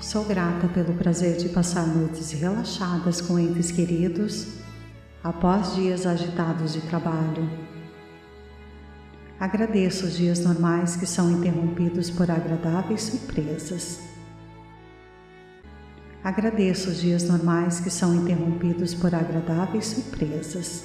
Sou 0.00 0.24
grata 0.24 0.66
pelo 0.68 0.94
prazer 0.94 1.36
de 1.36 1.50
passar 1.50 1.86
noites 1.86 2.32
relaxadas 2.32 3.20
com 3.20 3.38
entes 3.38 3.70
queridos 3.70 4.60
após 5.22 5.74
dias 5.74 6.06
agitados 6.06 6.72
de 6.72 6.80
trabalho 6.80 7.77
Agradeço 9.40 10.04
os 10.04 10.16
dias 10.16 10.40
normais 10.40 10.96
que 10.96 11.06
são 11.06 11.30
interrompidos 11.30 12.10
por 12.10 12.28
agradáveis 12.28 13.02
surpresas. 13.02 14.00
Agradeço 16.24 16.90
os 16.90 17.00
dias 17.00 17.22
normais 17.22 17.78
que 17.78 17.88
são 17.88 18.16
interrompidos 18.16 18.94
por 18.94 19.14
agradáveis 19.14 19.86
surpresas. 19.86 20.82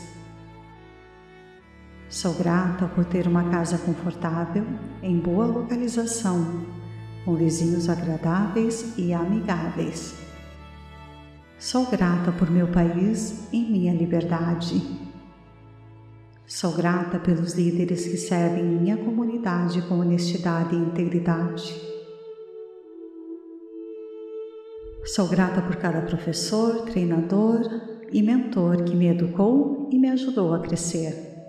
Sou 2.08 2.36
grata 2.36 2.86
por 2.90 3.06
ter 3.06 3.28
uma 3.28 3.50
casa 3.50 3.80
confortável, 3.80 4.64
em 5.02 5.18
boa 5.18 5.48
localização, 5.48 6.64
com 7.26 7.36
vizinhos 7.36 7.90
agradáveis 7.90 8.94
e 9.00 9.14
amigáveis. 9.14 10.14
Sou 11.58 11.88
grata 11.90 12.32
por 12.32 12.52
meu 12.52 12.68
país 12.68 13.48
e 13.52 13.60
minha 13.60 13.96
liberdade. 13.96 15.03
Sou 16.56 16.72
grata 16.72 17.18
pelos 17.18 17.56
líderes 17.56 18.06
que 18.06 18.16
servem 18.16 18.64
minha 18.64 18.96
comunidade 18.96 19.82
com 19.88 19.96
honestidade 19.96 20.76
e 20.76 20.78
integridade. 20.78 21.82
Sou 25.04 25.28
grata 25.28 25.64
por 25.64 25.78
cada 25.78 26.02
professor, 26.02 26.84
treinador 26.84 27.60
e 28.12 28.22
mentor 28.22 28.84
que 28.84 28.96
me 28.96 29.08
educou 29.08 29.90
e 29.92 29.98
me 29.98 30.12
ajudou 30.12 30.54
a 30.54 30.60
crescer. 30.60 31.44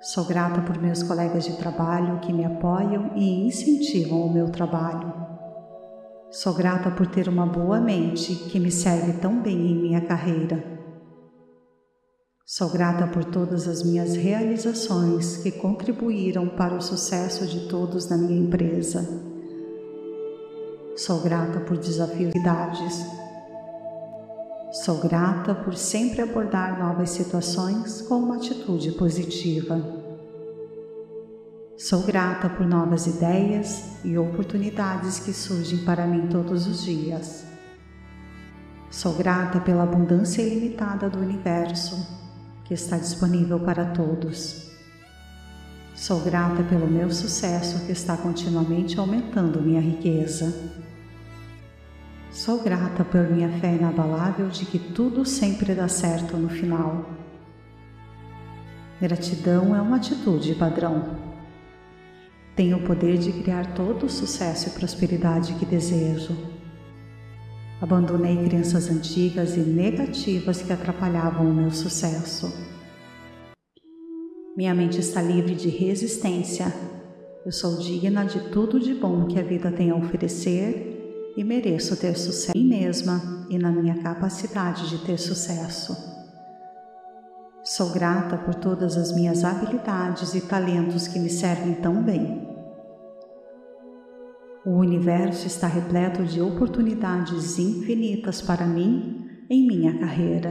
Sou 0.00 0.24
grata 0.24 0.62
por 0.62 0.80
meus 0.80 1.02
colegas 1.02 1.44
de 1.44 1.54
trabalho 1.58 2.20
que 2.20 2.32
me 2.32 2.46
apoiam 2.46 3.10
e 3.14 3.46
incentivam 3.46 4.22
o 4.22 4.32
meu 4.32 4.48
trabalho. 4.48 5.12
Sou 6.30 6.54
grata 6.54 6.90
por 6.90 7.06
ter 7.06 7.28
uma 7.28 7.44
boa 7.44 7.78
mente 7.82 8.34
que 8.34 8.58
me 8.58 8.70
serve 8.70 9.12
tão 9.20 9.42
bem 9.42 9.72
em 9.72 9.74
minha 9.74 10.00
carreira. 10.00 10.73
Sou 12.46 12.68
grata 12.68 13.06
por 13.06 13.24
todas 13.24 13.66
as 13.66 13.82
minhas 13.82 14.14
realizações 14.14 15.38
que 15.38 15.50
contribuíram 15.50 16.46
para 16.46 16.74
o 16.74 16.82
sucesso 16.82 17.46
de 17.46 17.68
todos 17.68 18.10
na 18.10 18.18
minha 18.18 18.38
empresa. 18.38 19.08
Sou 20.94 21.22
grata 21.22 21.60
por 21.60 21.78
desafios 21.78 22.34
e 22.34 22.38
idades. 22.38 23.02
Sou 24.84 24.98
grata 24.98 25.54
por 25.54 25.74
sempre 25.74 26.20
abordar 26.20 26.78
novas 26.78 27.08
situações 27.10 28.02
com 28.02 28.16
uma 28.16 28.36
atitude 28.36 28.92
positiva. 28.92 29.82
Sou 31.78 32.02
grata 32.02 32.50
por 32.50 32.66
novas 32.66 33.06
ideias 33.06 34.04
e 34.04 34.18
oportunidades 34.18 35.18
que 35.18 35.32
surgem 35.32 35.78
para 35.78 36.06
mim 36.06 36.28
todos 36.28 36.66
os 36.66 36.84
dias. 36.84 37.42
Sou 38.90 39.14
grata 39.14 39.60
pela 39.60 39.84
abundância 39.84 40.42
ilimitada 40.42 41.08
do 41.08 41.18
universo 41.20 42.22
que 42.64 42.74
está 42.74 42.96
disponível 42.96 43.60
para 43.60 43.84
todos. 43.86 44.70
Sou 45.94 46.20
grata 46.20 46.62
pelo 46.64 46.86
meu 46.86 47.10
sucesso 47.10 47.86
que 47.86 47.92
está 47.92 48.16
continuamente 48.16 48.98
aumentando 48.98 49.60
minha 49.60 49.80
riqueza. 49.80 50.52
Sou 52.30 52.62
grata 52.62 53.04
por 53.04 53.30
minha 53.30 53.48
fé 53.60 53.74
inabalável 53.74 54.48
de 54.48 54.66
que 54.66 54.78
tudo 54.78 55.24
sempre 55.24 55.72
dá 55.72 55.86
certo 55.86 56.36
no 56.36 56.48
final. 56.48 57.10
Gratidão 59.00 59.74
é 59.76 59.80
uma 59.80 59.96
atitude 59.96 60.54
padrão. 60.54 61.16
Tenho 62.56 62.78
o 62.78 62.82
poder 62.82 63.18
de 63.18 63.32
criar 63.32 63.74
todo 63.74 64.06
o 64.06 64.10
sucesso 64.10 64.68
e 64.68 64.72
prosperidade 64.72 65.54
que 65.54 65.66
desejo. 65.66 66.53
Abandonei 67.84 68.42
crenças 68.48 68.88
antigas 68.88 69.58
e 69.58 69.60
negativas 69.60 70.62
que 70.62 70.72
atrapalhavam 70.72 71.50
o 71.50 71.52
meu 71.52 71.70
sucesso. 71.70 72.50
Minha 74.56 74.74
mente 74.74 75.00
está 75.00 75.20
livre 75.20 75.54
de 75.54 75.68
resistência. 75.68 76.72
Eu 77.44 77.52
sou 77.52 77.76
digna 77.76 78.24
de 78.24 78.40
tudo 78.48 78.80
de 78.80 78.94
bom 78.94 79.26
que 79.26 79.38
a 79.38 79.42
vida 79.42 79.70
tem 79.70 79.90
a 79.90 79.96
oferecer 79.96 81.34
e 81.36 81.44
mereço 81.44 81.94
ter 81.94 82.16
sucesso 82.16 82.56
em 82.56 82.62
mim 82.62 82.70
mesma 82.70 83.46
e 83.50 83.58
na 83.58 83.70
minha 83.70 84.02
capacidade 84.02 84.88
de 84.88 85.04
ter 85.04 85.18
sucesso. 85.18 85.94
Sou 87.62 87.92
grata 87.92 88.38
por 88.38 88.54
todas 88.54 88.96
as 88.96 89.14
minhas 89.14 89.44
habilidades 89.44 90.34
e 90.34 90.40
talentos 90.40 91.06
que 91.06 91.18
me 91.18 91.28
servem 91.28 91.74
tão 91.74 92.02
bem. 92.02 92.53
O 94.66 94.70
universo 94.70 95.46
está 95.46 95.66
repleto 95.66 96.24
de 96.24 96.40
oportunidades 96.40 97.58
infinitas 97.58 98.40
para 98.40 98.64
mim 98.64 99.28
em 99.50 99.66
minha 99.66 99.98
carreira. 99.98 100.50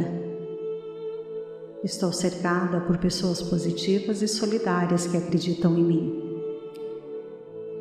Estou 1.83 2.13
cercada 2.13 2.79
por 2.81 2.99
pessoas 2.99 3.41
positivas 3.41 4.21
e 4.21 4.27
solidárias 4.27 5.07
que 5.07 5.17
acreditam 5.17 5.75
em 5.75 5.83
mim. 5.83 6.23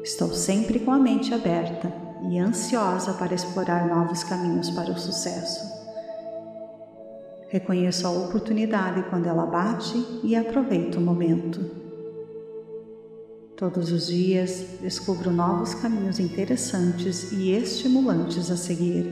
Estou 0.03 0.33
sempre 0.33 0.79
com 0.79 0.91
a 0.93 0.99
mente 0.99 1.35
aberta 1.35 1.93
e 2.31 2.39
ansiosa 2.39 3.13
para 3.13 3.35
explorar 3.35 3.87
novos 3.87 4.25
caminhos 4.25 4.71
para 4.71 4.91
o 4.91 4.99
sucesso. 4.99 5.71
Reconheço 7.51 8.07
a 8.07 8.11
oportunidade 8.11 9.03
quando 9.11 9.27
ela 9.27 9.45
bate 9.45 10.03
e 10.25 10.35
aproveito 10.35 10.97
o 10.97 11.01
momento. 11.03 11.82
Todos 13.63 13.93
os 13.93 14.09
dias 14.09 14.67
descubro 14.81 15.31
novos 15.31 15.73
caminhos 15.73 16.19
interessantes 16.19 17.31
e 17.31 17.53
estimulantes 17.53 18.51
a 18.51 18.57
seguir. 18.57 19.07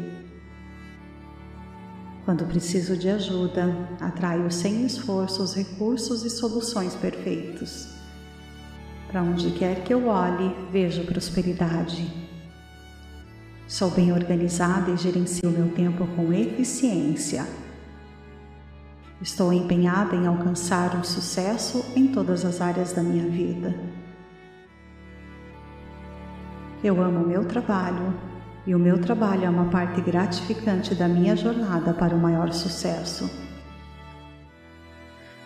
Quando 2.24 2.44
preciso 2.46 2.96
de 2.96 3.08
ajuda, 3.08 3.72
atraio 4.00 4.50
sem 4.50 4.84
esforço 4.84 5.40
os 5.40 5.54
recursos 5.54 6.24
e 6.24 6.30
soluções 6.30 6.96
perfeitos. 6.96 7.90
Para 9.06 9.22
onde 9.22 9.52
quer 9.52 9.84
que 9.84 9.94
eu 9.94 10.08
olhe, 10.08 10.52
vejo 10.72 11.04
prosperidade. 11.04 12.12
Sou 13.68 13.88
bem 13.88 14.12
organizada 14.12 14.90
e 14.90 14.96
gerencio 14.96 15.48
meu 15.48 15.72
tempo 15.76 16.08
com 16.16 16.32
eficiência. 16.32 17.46
Estou 19.22 19.52
empenhada 19.52 20.16
em 20.16 20.26
alcançar 20.26 20.98
o 21.00 21.04
sucesso 21.04 21.84
em 21.94 22.08
todas 22.08 22.44
as 22.44 22.60
áreas 22.60 22.92
da 22.92 23.00
minha 23.00 23.28
vida. 23.28 23.99
Eu 26.82 27.02
amo 27.02 27.22
o 27.22 27.28
meu 27.28 27.44
trabalho 27.44 28.14
e 28.66 28.74
o 28.74 28.78
meu 28.78 28.98
trabalho 28.98 29.44
é 29.44 29.50
uma 29.50 29.68
parte 29.68 30.00
gratificante 30.00 30.94
da 30.94 31.06
minha 31.06 31.36
jornada 31.36 31.92
para 31.92 32.14
o 32.14 32.18
maior 32.18 32.52
sucesso. 32.52 33.28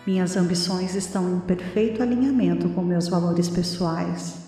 Minhas 0.07 0.37
ambições 0.37 0.95
estão 0.95 1.35
em 1.35 1.39
perfeito 1.41 2.01
alinhamento 2.01 2.69
com 2.69 2.81
meus 2.81 3.09
valores 3.09 3.49
pessoais. 3.49 4.45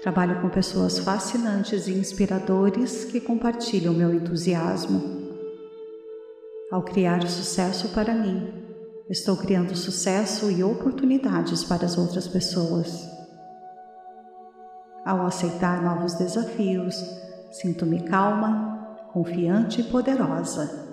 Trabalho 0.00 0.40
com 0.40 0.48
pessoas 0.48 0.98
fascinantes 0.98 1.86
e 1.86 1.92
inspiradores 1.92 3.04
que 3.04 3.20
compartilham 3.20 3.92
meu 3.92 4.14
entusiasmo. 4.14 5.02
Ao 6.72 6.82
criar 6.82 7.28
sucesso 7.28 7.90
para 7.90 8.14
mim, 8.14 8.50
estou 9.10 9.36
criando 9.36 9.76
sucesso 9.76 10.50
e 10.50 10.64
oportunidades 10.64 11.64
para 11.64 11.84
as 11.84 11.98
outras 11.98 12.26
pessoas. 12.26 13.09
Ao 15.04 15.24
aceitar 15.26 15.82
novos 15.82 16.14
desafios, 16.14 16.94
sinto-me 17.50 18.02
calma, 18.02 18.98
confiante 19.12 19.80
e 19.80 19.84
poderosa. 19.84 20.88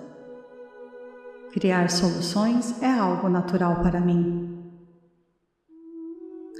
Criar 1.52 1.90
soluções 1.90 2.82
é 2.82 2.90
algo 2.90 3.28
natural 3.28 3.82
para 3.82 4.00
mim. 4.00 4.58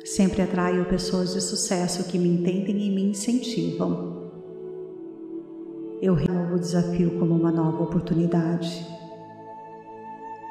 Sempre 0.05 0.43
atraio 0.43 0.87
pessoas 0.87 1.35
de 1.35 1.41
sucesso 1.41 2.09
que 2.09 2.19
me 2.19 2.29
entendem 2.29 2.87
e 2.87 2.91
me 2.91 3.11
incentivam. 3.11 4.33
Eu 6.01 6.15
renovo 6.15 6.55
o 6.55 6.59
desafio 6.59 7.19
como 7.19 7.35
uma 7.35 7.51
nova 7.51 7.83
oportunidade. 7.83 8.87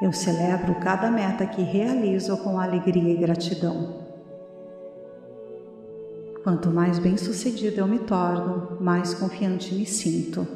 Eu 0.00 0.12
celebro 0.12 0.74
cada 0.76 1.10
meta 1.10 1.46
que 1.46 1.62
realizo 1.62 2.36
com 2.38 2.60
alegria 2.60 3.14
e 3.14 3.16
gratidão. 3.16 4.07
Quanto 6.48 6.70
mais 6.70 6.98
bem-sucedido 6.98 7.78
eu 7.78 7.86
me 7.86 7.98
torno, 7.98 8.80
mais 8.80 9.12
confiante 9.12 9.74
me 9.74 9.84
sinto. 9.84 10.48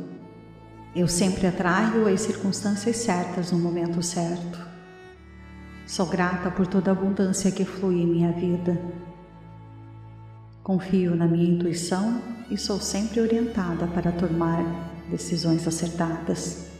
Eu 0.96 1.07
sempre 1.07 1.46
atraio 1.46 2.09
as 2.09 2.22
circunstâncias 2.22 2.96
certas 2.96 3.52
no 3.52 3.59
momento 3.59 4.02
certo. 4.02 4.59
Sou 5.87 6.07
grata 6.07 6.50
por 6.50 6.66
toda 6.66 6.90
a 6.90 6.94
abundância 6.94 7.50
que 7.50 7.66
flui 7.66 8.00
em 8.00 8.07
minha 8.07 8.33
vida. 8.33 8.81
Confio 10.62 11.14
na 11.14 11.26
minha 11.26 11.57
intuição 11.57 12.22
e 12.50 12.57
sou 12.57 12.81
sempre 12.81 13.20
orientada 13.20 13.87
para 13.87 14.11
tomar 14.12 14.64
decisões 15.11 15.68
acertadas. 15.68 16.70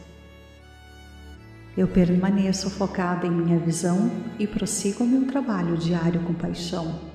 Eu 1.77 1.87
permaneço 1.87 2.67
focada 2.67 3.27
em 3.27 3.31
minha 3.31 3.59
visão 3.59 4.09
e 4.39 4.47
prossigo 4.47 5.05
meu 5.05 5.27
trabalho 5.27 5.77
diário 5.77 6.19
com 6.21 6.33
paixão. 6.33 7.12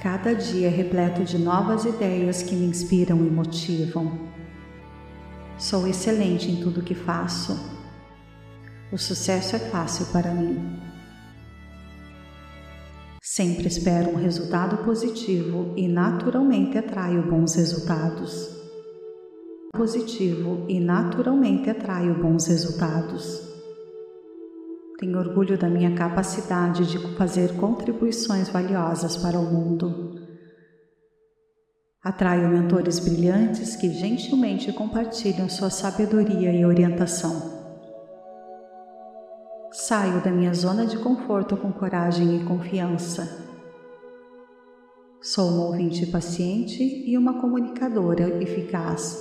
Cada 0.00 0.34
dia 0.34 0.68
é 0.68 0.70
repleto 0.70 1.24
de 1.24 1.36
novas 1.36 1.84
ideias 1.84 2.42
que 2.42 2.54
me 2.54 2.64
inspiram 2.64 3.18
e 3.18 3.30
motivam. 3.30 4.30
Sou 5.58 5.86
excelente 5.86 6.50
em 6.50 6.62
tudo 6.62 6.82
que 6.82 6.94
faço. 6.94 7.54
O 8.90 8.96
sucesso 8.96 9.56
é 9.56 9.58
fácil 9.58 10.06
para 10.06 10.32
mim. 10.32 10.80
Sempre 13.20 13.66
espero 13.66 14.12
um 14.12 14.16
resultado 14.16 14.82
positivo 14.86 15.74
e 15.76 15.86
naturalmente 15.86 16.78
atraio 16.78 17.20
bons 17.30 17.54
resultados. 17.56 18.48
Positivo 19.70 20.64
e 20.66 20.80
naturalmente 20.80 21.68
atraio 21.68 22.14
bons 22.14 22.46
resultados. 22.46 23.49
Tenho 25.00 25.18
orgulho 25.18 25.56
da 25.56 25.66
minha 25.66 25.94
capacidade 25.94 26.84
de 26.84 26.98
fazer 27.16 27.56
contribuições 27.56 28.50
valiosas 28.50 29.16
para 29.16 29.38
o 29.38 29.42
mundo. 29.42 30.20
Atraio 32.04 32.50
mentores 32.50 32.98
brilhantes 32.98 33.76
que 33.76 33.88
gentilmente 33.94 34.70
compartilham 34.74 35.48
sua 35.48 35.70
sabedoria 35.70 36.52
e 36.52 36.66
orientação. 36.66 37.32
Saio 39.72 40.22
da 40.22 40.30
minha 40.30 40.52
zona 40.52 40.84
de 40.84 40.98
conforto 40.98 41.56
com 41.56 41.72
coragem 41.72 42.36
e 42.36 42.44
confiança. 42.44 43.48
Sou 45.22 45.48
uma 45.48 45.64
ouvinte 45.64 46.04
paciente 46.08 46.82
e 46.82 47.16
uma 47.16 47.40
comunicadora 47.40 48.42
eficaz. 48.42 49.16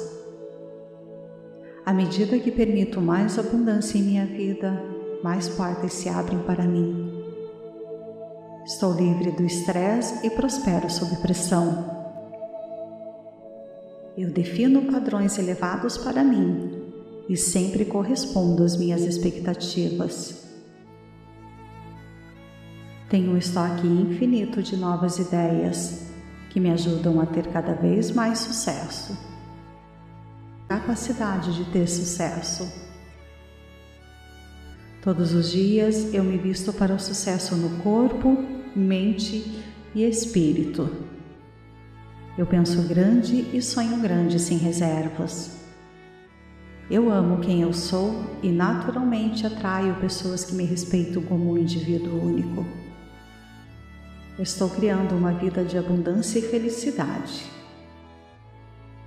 À 1.85 1.93
medida 1.93 2.37
que 2.37 2.51
permito 2.51 2.99
mais 2.99 3.39
abundância 3.39 3.97
em 3.97 4.03
minha 4.03 4.25
vida, 4.25 4.98
mais 5.23 5.49
portas 5.49 5.93
se 5.93 6.09
abrem 6.09 6.39
para 6.39 6.63
mim. 6.63 7.11
Estou 8.65 8.93
livre 8.93 9.31
do 9.31 9.43
estresse 9.43 10.25
e 10.25 10.29
prospero 10.29 10.89
sob 10.89 11.15
pressão. 11.17 11.97
Eu 14.17 14.31
defino 14.31 14.91
padrões 14.91 15.37
elevados 15.37 15.97
para 15.97 16.23
mim 16.23 16.79
e 17.27 17.37
sempre 17.37 17.85
correspondo 17.85 18.63
às 18.63 18.75
minhas 18.75 19.01
expectativas. 19.01 20.45
Tenho 23.09 23.31
um 23.31 23.37
estoque 23.37 23.87
infinito 23.87 24.61
de 24.61 24.77
novas 24.77 25.17
ideias 25.17 26.05
que 26.49 26.59
me 26.59 26.69
ajudam 26.71 27.19
a 27.19 27.25
ter 27.25 27.47
cada 27.47 27.73
vez 27.73 28.11
mais 28.11 28.39
sucesso. 28.39 29.17
Capacidade 30.67 31.55
de 31.55 31.71
ter 31.71 31.87
sucesso. 31.87 32.88
Todos 35.01 35.33
os 35.33 35.51
dias 35.51 36.13
eu 36.13 36.23
me 36.23 36.37
visto 36.37 36.73
para 36.73 36.93
o 36.93 36.99
sucesso 36.99 37.55
no 37.55 37.81
corpo, 37.81 38.37
mente 38.75 39.63
e 39.95 40.03
espírito. 40.03 40.89
Eu 42.37 42.45
penso 42.45 42.81
grande 42.83 43.45
e 43.53 43.61
sonho 43.61 43.97
grande 44.01 44.39
sem 44.39 44.57
reservas. 44.57 45.57
Eu 46.91 47.09
amo 47.09 47.39
quem 47.39 47.61
eu 47.61 47.71
sou 47.71 48.25
e 48.43 48.49
naturalmente 48.49 49.47
atraio 49.47 49.95
pessoas 50.01 50.43
que 50.43 50.53
me 50.53 50.65
respeitam 50.65 51.21
como 51.23 51.53
um 51.53 51.57
indivíduo 51.57 52.21
único. 52.21 52.65
Estou 54.37 54.69
criando 54.69 55.15
uma 55.15 55.31
vida 55.31 55.63
de 55.63 55.77
abundância 55.77 56.39
e 56.39 56.41
felicidade. 56.41 57.45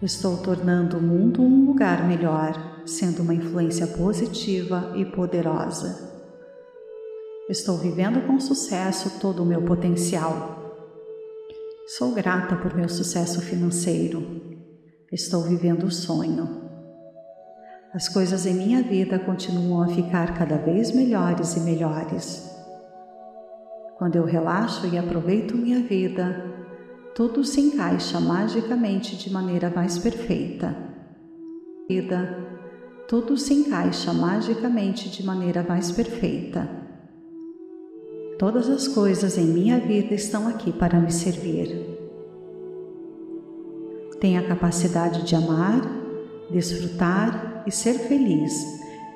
Estou 0.00 0.38
tornando 0.38 0.96
o 0.96 1.02
mundo 1.02 1.42
um 1.42 1.66
lugar 1.66 2.06
melhor, 2.06 2.71
sendo 2.86 3.22
uma 3.22 3.34
influência 3.34 3.86
positiva 3.86 4.92
e 4.96 5.04
poderosa. 5.04 6.10
Estou 7.48 7.76
vivendo 7.76 8.26
com 8.26 8.38
sucesso 8.38 9.18
todo 9.20 9.42
o 9.42 9.46
meu 9.46 9.62
potencial. 9.62 10.74
Sou 11.86 12.12
grata 12.14 12.56
por 12.56 12.74
meu 12.74 12.88
sucesso 12.88 13.40
financeiro. 13.40 14.40
Estou 15.10 15.42
vivendo 15.42 15.84
o 15.84 15.90
sonho. 15.90 16.62
As 17.92 18.08
coisas 18.08 18.46
em 18.46 18.54
minha 18.54 18.82
vida 18.82 19.18
continuam 19.18 19.82
a 19.82 19.88
ficar 19.88 20.38
cada 20.38 20.56
vez 20.56 20.92
melhores 20.92 21.56
e 21.56 21.60
melhores. 21.60 22.50
Quando 23.98 24.16
eu 24.16 24.24
relaxo 24.24 24.86
e 24.86 24.96
aproveito 24.96 25.56
minha 25.56 25.80
vida, 25.80 26.52
tudo 27.14 27.44
se 27.44 27.60
encaixa 27.60 28.18
magicamente 28.18 29.16
de 29.16 29.30
maneira 29.30 29.68
mais 29.68 29.98
perfeita. 29.98 30.74
Vida, 31.86 32.51
tudo 33.08 33.36
se 33.36 33.52
encaixa 33.52 34.12
magicamente 34.12 35.10
de 35.10 35.24
maneira 35.24 35.62
mais 35.62 35.90
perfeita. 35.90 36.68
Todas 38.38 38.68
as 38.68 38.88
coisas 38.88 39.38
em 39.38 39.44
minha 39.44 39.78
vida 39.78 40.14
estão 40.14 40.48
aqui 40.48 40.72
para 40.72 40.98
me 40.98 41.12
servir. 41.12 41.92
Tenho 44.20 44.40
a 44.40 44.46
capacidade 44.46 45.24
de 45.24 45.34
amar, 45.34 45.80
desfrutar 46.50 47.64
e 47.66 47.70
ser 47.70 47.94
feliz 47.94 48.52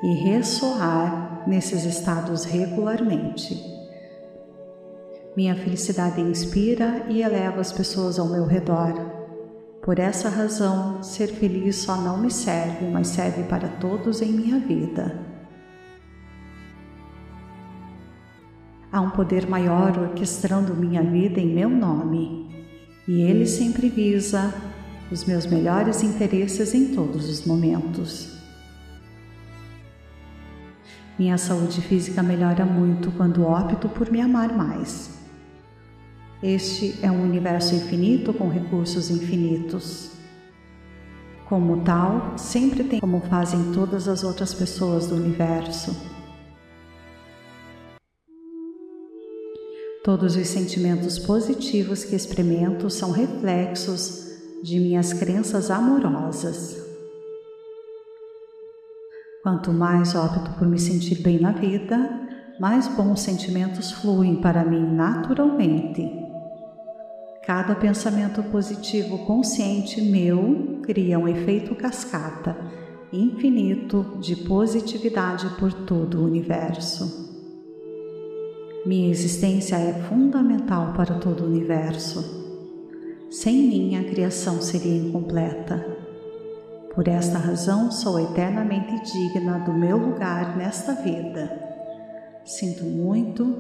e 0.03 0.15
ressoar 0.15 1.45
nesses 1.47 1.85
estados 1.85 2.45
regularmente. 2.45 3.61
Minha 5.37 5.55
felicidade 5.55 6.21
inspira 6.21 7.07
e 7.09 7.23
eleva 7.23 7.61
as 7.61 7.73
pessoas 7.73 8.19
ao 8.19 8.29
meu 8.29 8.47
redor. 8.47 9.16
Por 9.87 10.01
essa 10.01 10.29
razão, 10.29 11.01
ser 11.01 11.29
feliz 11.29 11.77
só 11.77 11.95
não 11.95 12.19
me 12.19 12.29
serve, 12.29 12.87
mas 12.87 13.07
serve 13.07 13.45
para 13.45 13.69
todos 13.69 14.21
em 14.21 14.33
minha 14.33 14.59
vida. 14.59 15.17
Há 18.91 19.01
um 19.01 19.11
poder 19.11 19.49
maior 19.49 19.97
orquestrando 19.97 20.75
minha 20.75 21.05
vida 21.05 21.39
em 21.39 21.55
meu 21.55 21.71
nome, 21.71 22.51
e 23.07 23.21
ele 23.21 23.47
sempre 23.47 23.89
visa 23.89 24.53
os 25.09 25.25
meus 25.25 25.47
melhores 25.47 26.03
interesses 26.03 26.75
em 26.75 26.93
todos 26.93 27.31
os 27.31 27.47
momentos. 27.47 28.37
Minha 31.17 31.39
saúde 31.39 31.81
física 31.81 32.25
melhora 32.25 32.67
muito 32.67 33.13
quando 33.13 33.47
opto 33.47 33.89
por 33.89 34.11
me 34.11 34.21
amar 34.21 34.53
mais. 34.53 35.16
Este 36.47 37.05
é 37.05 37.11
um 37.11 37.25
universo 37.25 37.75
infinito 37.75 38.33
com 38.33 38.49
recursos 38.49 39.11
infinitos. 39.11 40.13
Como 41.49 41.83
tal, 41.83 42.39
sempre 42.39 42.85
tem 42.85 43.01
como 43.01 43.21
fazem 43.23 43.73
todas 43.73 44.07
as 44.07 44.23
outras 44.23 44.55
pessoas 44.55 45.09
do 45.09 45.17
universo. 45.17 45.91
Todos 50.05 50.37
os 50.37 50.47
sentimentos 50.47 51.19
positivos 51.19 52.05
que 52.05 52.15
experimento 52.15 52.89
são 52.91 53.11
reflexos 53.11 54.29
de 54.63 54.79
minhas 54.79 55.13
crenças 55.13 55.69
amorosas. 55.69 56.77
Quanto 59.43 59.73
mais 59.73 60.15
opto 60.15 60.57
por 60.57 60.69
me 60.69 60.79
sentir 60.79 61.23
bem 61.23 61.41
na 61.41 61.51
vida, 61.51 62.09
mais 62.61 62.87
bons 62.87 63.19
sentimentos 63.19 63.91
fluem 63.91 64.41
para 64.41 64.65
mim 64.65 64.95
naturalmente. 64.95 66.26
Cada 67.47 67.77
pensamento 67.77 68.43
positivo 68.43 69.25
consciente 69.25 70.03
meu 70.03 70.81
cria 70.83 71.17
um 71.17 71.29
efeito 71.29 71.77
cascata 71.77 72.57
infinito 73.13 74.19
de 74.21 74.35
positividade 74.35 75.49
por 75.57 75.73
todo 75.73 76.19
o 76.19 76.25
universo. 76.25 77.25
Minha 78.85 79.11
existência 79.11 79.77
é 79.77 79.93
fundamental 79.93 80.93
para 80.95 81.21
todo 81.21 81.45
o 81.45 81.47
universo. 81.47 82.45
Sem 83.31 83.69
mim, 83.69 83.97
a 83.97 84.03
criação 84.03 84.61
seria 84.61 84.97
incompleta. 84.97 85.87
Por 86.97 87.07
esta 87.07 87.39
razão, 87.39 87.93
sou 87.93 88.19
eternamente 88.19 89.13
digna 89.13 89.61
do 89.61 89.73
meu 89.73 89.97
lugar 89.97 90.57
nesta 90.57 90.95
vida. 90.95 91.49
Sinto 92.45 92.83
muito, 92.85 93.57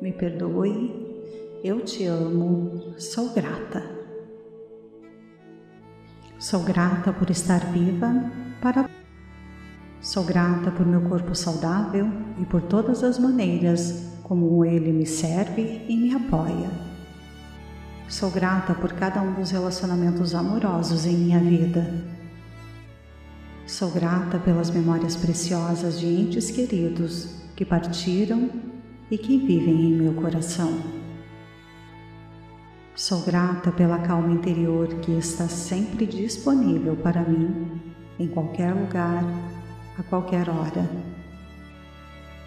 me 0.00 0.12
perdoe 0.12 1.03
eu 1.64 1.80
te 1.80 2.04
amo, 2.04 2.92
sou 2.98 3.30
grata. 3.30 3.82
Sou 6.38 6.62
grata 6.62 7.10
por 7.10 7.30
estar 7.30 7.72
viva 7.72 8.30
para 8.60 8.90
Sou 9.98 10.22
grata 10.24 10.70
por 10.70 10.84
meu 10.84 11.00
corpo 11.08 11.34
saudável 11.34 12.06
e 12.38 12.44
por 12.44 12.60
todas 12.60 13.02
as 13.02 13.18
maneiras 13.18 14.12
como 14.22 14.62
ele 14.62 14.92
me 14.92 15.06
serve 15.06 15.86
e 15.88 15.96
me 15.96 16.14
apoia. 16.14 16.70
Sou 18.10 18.30
grata 18.30 18.74
por 18.74 18.92
cada 18.92 19.22
um 19.22 19.32
dos 19.32 19.50
relacionamentos 19.50 20.34
amorosos 20.34 21.06
em 21.06 21.16
minha 21.16 21.40
vida. 21.40 22.04
Sou 23.66 23.90
grata 23.90 24.38
pelas 24.38 24.68
memórias 24.68 25.16
preciosas 25.16 25.98
de 25.98 26.08
entes 26.08 26.50
queridos 26.50 27.36
que 27.56 27.64
partiram 27.64 28.50
e 29.10 29.16
que 29.16 29.38
vivem 29.38 29.86
em 29.86 29.94
meu 29.94 30.12
coração. 30.12 31.02
Sou 32.96 33.22
grata 33.22 33.72
pela 33.72 33.98
calma 33.98 34.30
interior 34.30 34.86
que 35.00 35.10
está 35.10 35.48
sempre 35.48 36.06
disponível 36.06 36.94
para 36.94 37.24
mim, 37.24 37.82
em 38.20 38.28
qualquer 38.28 38.72
lugar, 38.72 39.24
a 39.98 40.02
qualquer 40.04 40.48
hora. 40.48 40.88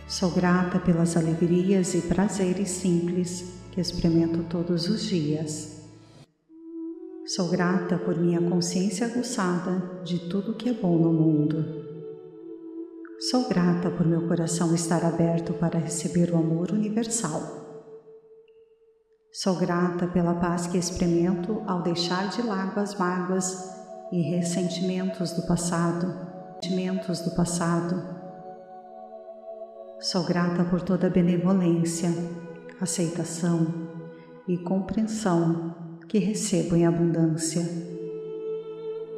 Sou 0.07 0.31
grata 0.31 0.79
pelas 0.79 1.17
alegrias 1.17 1.93
e 1.95 2.01
prazeres 2.01 2.69
simples 2.69 3.55
que 3.73 3.81
experimento 3.81 4.41
todos 4.43 4.88
os 4.88 5.03
dias. 5.03 5.81
Sou 7.25 7.49
grata 7.49 7.97
por 7.97 8.17
minha 8.17 8.39
consciência 8.39 9.05
aguçada 9.05 10.01
de 10.05 10.29
tudo 10.29 10.55
que 10.55 10.69
é 10.69 10.73
bom 10.73 10.97
no 10.97 11.12
mundo. 11.12 11.65
Sou 13.29 13.49
grata 13.49 13.91
por 13.91 14.07
meu 14.07 14.25
coração 14.29 14.73
estar 14.73 15.03
aberto 15.03 15.51
para 15.55 15.77
receber 15.77 16.31
o 16.31 16.38
amor 16.38 16.71
universal. 16.71 17.66
Sou 19.39 19.56
grata 19.56 20.08
pela 20.08 20.34
paz 20.34 20.65
que 20.65 20.80
experimento 20.80 21.62
ao 21.67 21.84
deixar 21.84 22.28
de 22.30 22.41
lado 22.41 22.80
as 22.80 22.95
mágoas 22.95 23.71
e 24.12 24.19
ressentimentos 24.19 25.32
do 25.32 25.43
passado, 25.43 26.12
sentimentos 26.56 27.19
do 27.19 27.36
passado. 27.36 28.04
Sou 30.00 30.23
grata 30.23 30.63
por 30.63 30.82
toda 30.82 31.06
a 31.06 31.12
benevolência, 31.12 32.10
aceitação 32.82 33.67
e 34.47 34.58
compreensão 34.58 35.76
que 36.10 36.17
recebo 36.17 36.76
em 36.76 36.88
abundância. 36.88 37.62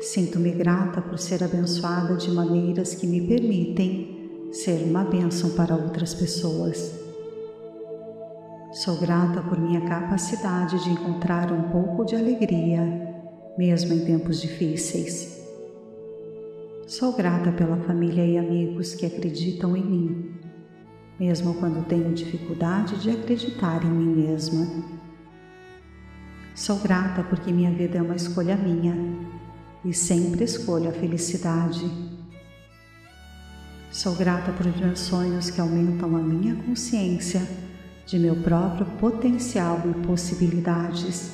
Sinto-me 0.02 0.52
grata 0.52 1.02
por 1.02 1.18
ser 1.18 1.42
abençoada 1.46 2.18
de 2.18 2.30
maneiras 2.30 2.94
que 2.94 3.08
me 3.08 3.26
permitem 3.26 4.52
ser 4.52 4.84
uma 4.84 5.06
bênção 5.06 5.52
para 5.52 5.78
outras 5.78 6.14
pessoas. 6.14 6.99
Sou 8.72 9.00
grata 9.00 9.42
por 9.42 9.60
minha 9.60 9.82
capacidade 9.82 10.84
de 10.84 10.92
encontrar 10.92 11.52
um 11.52 11.72
pouco 11.72 12.06
de 12.06 12.16
alegria, 12.16 12.80
mesmo 13.58 13.96
em 13.96 14.06
tempos 14.06 14.40
difíceis. 14.40 15.44
Sou 16.86 17.14
grata 17.14 17.52
pela 17.52 17.78
família 17.78 18.24
e 18.24 18.38
amigos 18.38 18.94
que 18.94 19.08
acreditam 19.08 19.76
em 19.76 19.84
mim, 19.84 20.36
mesmo 21.20 21.56
quando 21.56 21.84
tenho 21.88 22.14
dificuldade 22.14 23.02
de 23.02 23.10
acreditar 23.10 23.84
em 23.84 23.90
mim 23.90 24.28
mesma. 24.28 24.68
Sou 26.54 26.78
grata 26.78 27.24
porque 27.24 27.52
minha 27.52 27.72
vida 27.72 27.98
é 27.98 28.02
uma 28.04 28.16
escolha 28.16 28.56
minha 28.56 28.96
e 29.84 29.92
sempre 29.92 30.44
escolho 30.44 30.90
a 30.90 30.94
felicidade. 30.94 31.90
Sou 33.90 34.14
grata 34.14 34.52
por 34.52 34.68
meus 34.78 35.00
sonhos 35.00 35.50
que 35.50 35.60
aumentam 35.60 36.16
a 36.16 36.20
minha 36.20 36.54
consciência 36.54 37.42
de 38.10 38.18
meu 38.18 38.36
próprio 38.36 38.88
potencial 39.00 39.84
e 39.86 40.08
possibilidades. 40.08 41.32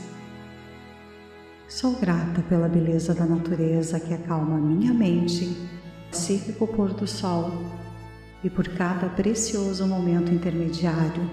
Sou 1.69 1.93
grata 1.93 2.41
pela 2.49 2.67
beleza 2.67 3.13
da 3.13 3.25
natureza 3.25 3.97
que 3.97 4.13
acalma 4.13 4.57
minha 4.57 4.93
mente, 4.93 5.55
pacífico 6.11 6.67
pôr 6.67 6.93
do 6.93 7.07
sol 7.07 7.49
e 8.43 8.49
por 8.49 8.67
cada 8.67 9.07
precioso 9.07 9.87
momento 9.87 10.33
intermediário. 10.33 11.31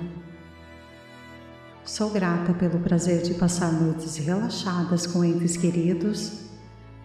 Sou 1.85 2.11
grata 2.11 2.55
pelo 2.55 2.79
prazer 2.79 3.23
de 3.23 3.35
passar 3.35 3.73
noites 3.73 4.17
relaxadas 4.19 5.09
com 5.09 5.25
entes 5.25 5.57
queridos 5.57 6.45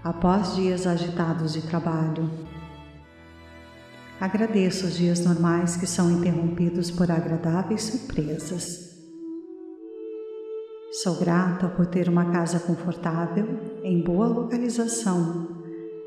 após 0.03 0.55
dias 0.55 0.85
agitados 0.85 1.53
de 1.53 1.63
trabalho. 1.63 2.29
Agradeço 4.19 4.87
os 4.87 4.97
dias 4.97 5.23
normais 5.23 5.75
que 5.75 5.85
são 5.85 6.09
interrompidos 6.09 6.89
por 6.89 7.11
agradáveis 7.11 7.83
surpresas. 7.83 8.97
Sou 11.03 11.19
grata 11.19 11.67
por 11.67 11.85
ter 11.85 12.09
uma 12.09 12.31
casa 12.31 12.59
confortável, 12.59 13.45
em 13.83 14.03
boa 14.03 14.25
localização, 14.25 15.47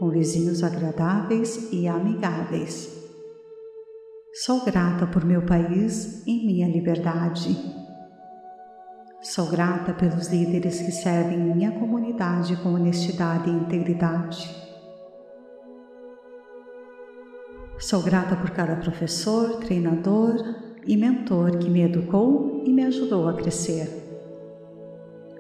com 0.01 0.11
vizinhos 0.11 0.65
agradáveis 0.65 1.71
e 1.71 1.87
amigáveis. 1.87 2.91
Sou 4.45 4.65
grata 4.65 5.07
por 5.07 5.25
meu 5.25 5.43
país 5.43 6.27
e 6.27 6.45
minha 6.45 6.67
liberdade. 6.67 7.57
Sou 9.23 9.49
grata 9.49 9.93
pelos 9.93 10.27
líderes 10.27 10.81
que 10.81 10.91
servem 10.91 11.39
minha 11.39 11.71
comunidade 11.79 12.57
com 12.57 12.75
honestidade 12.75 13.49
e 13.49 13.53
integridade. 13.53 14.70
Sou 17.81 18.03
grata 18.03 18.37
por 18.37 18.51
cada 18.51 18.77
professor, 18.77 19.57
treinador 19.57 20.37
e 20.87 20.99
mentor 20.99 21.57
que 21.57 21.71
me 21.71 21.81
educou 21.81 22.63
e 22.67 22.71
me 22.71 22.85
ajudou 22.85 23.27
a 23.27 23.33
crescer. 23.33 23.89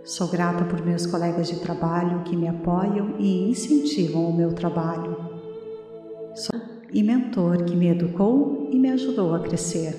Sou 0.02 0.26
grata 0.26 0.64
por 0.64 0.82
meus 0.82 1.04
colegas 1.04 1.48
de 1.48 1.60
trabalho 1.60 2.22
que 2.22 2.34
me 2.34 2.48
apoiam 2.48 3.16
e 3.18 3.50
incentivam 3.50 4.24
o 4.24 4.34
meu 4.34 4.54
trabalho. 4.54 5.18
Sou 6.34 6.58
e 6.90 7.02
mentor 7.02 7.64
que 7.64 7.76
me 7.76 7.88
educou 7.88 8.70
e 8.72 8.78
me 8.78 8.88
ajudou 8.88 9.34
a 9.34 9.40
crescer. 9.40 9.94